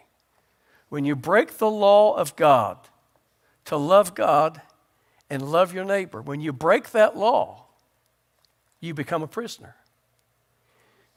When 0.88 1.04
you 1.04 1.16
break 1.16 1.58
the 1.58 1.70
law 1.70 2.14
of 2.14 2.36
God 2.36 2.78
to 3.66 3.76
love 3.76 4.14
God 4.14 4.60
and 5.28 5.50
love 5.50 5.74
your 5.74 5.84
neighbor, 5.84 6.22
when 6.22 6.40
you 6.40 6.52
break 6.52 6.90
that 6.90 7.16
law, 7.16 7.64
you 8.80 8.94
become 8.94 9.22
a 9.22 9.26
prisoner. 9.26 9.76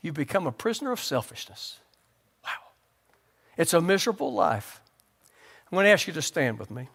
You 0.01 0.13
become 0.13 0.47
a 0.47 0.51
prisoner 0.51 0.91
of 0.91 0.99
selfishness. 0.99 1.79
Wow. 2.43 2.71
It's 3.57 3.73
a 3.73 3.81
miserable 3.81 4.33
life. 4.33 4.81
I'm 5.71 5.75
going 5.75 5.85
to 5.85 5.91
ask 5.91 6.07
you 6.07 6.13
to 6.13 6.21
stand 6.21 6.57
with 6.57 6.71
me. 6.71 6.87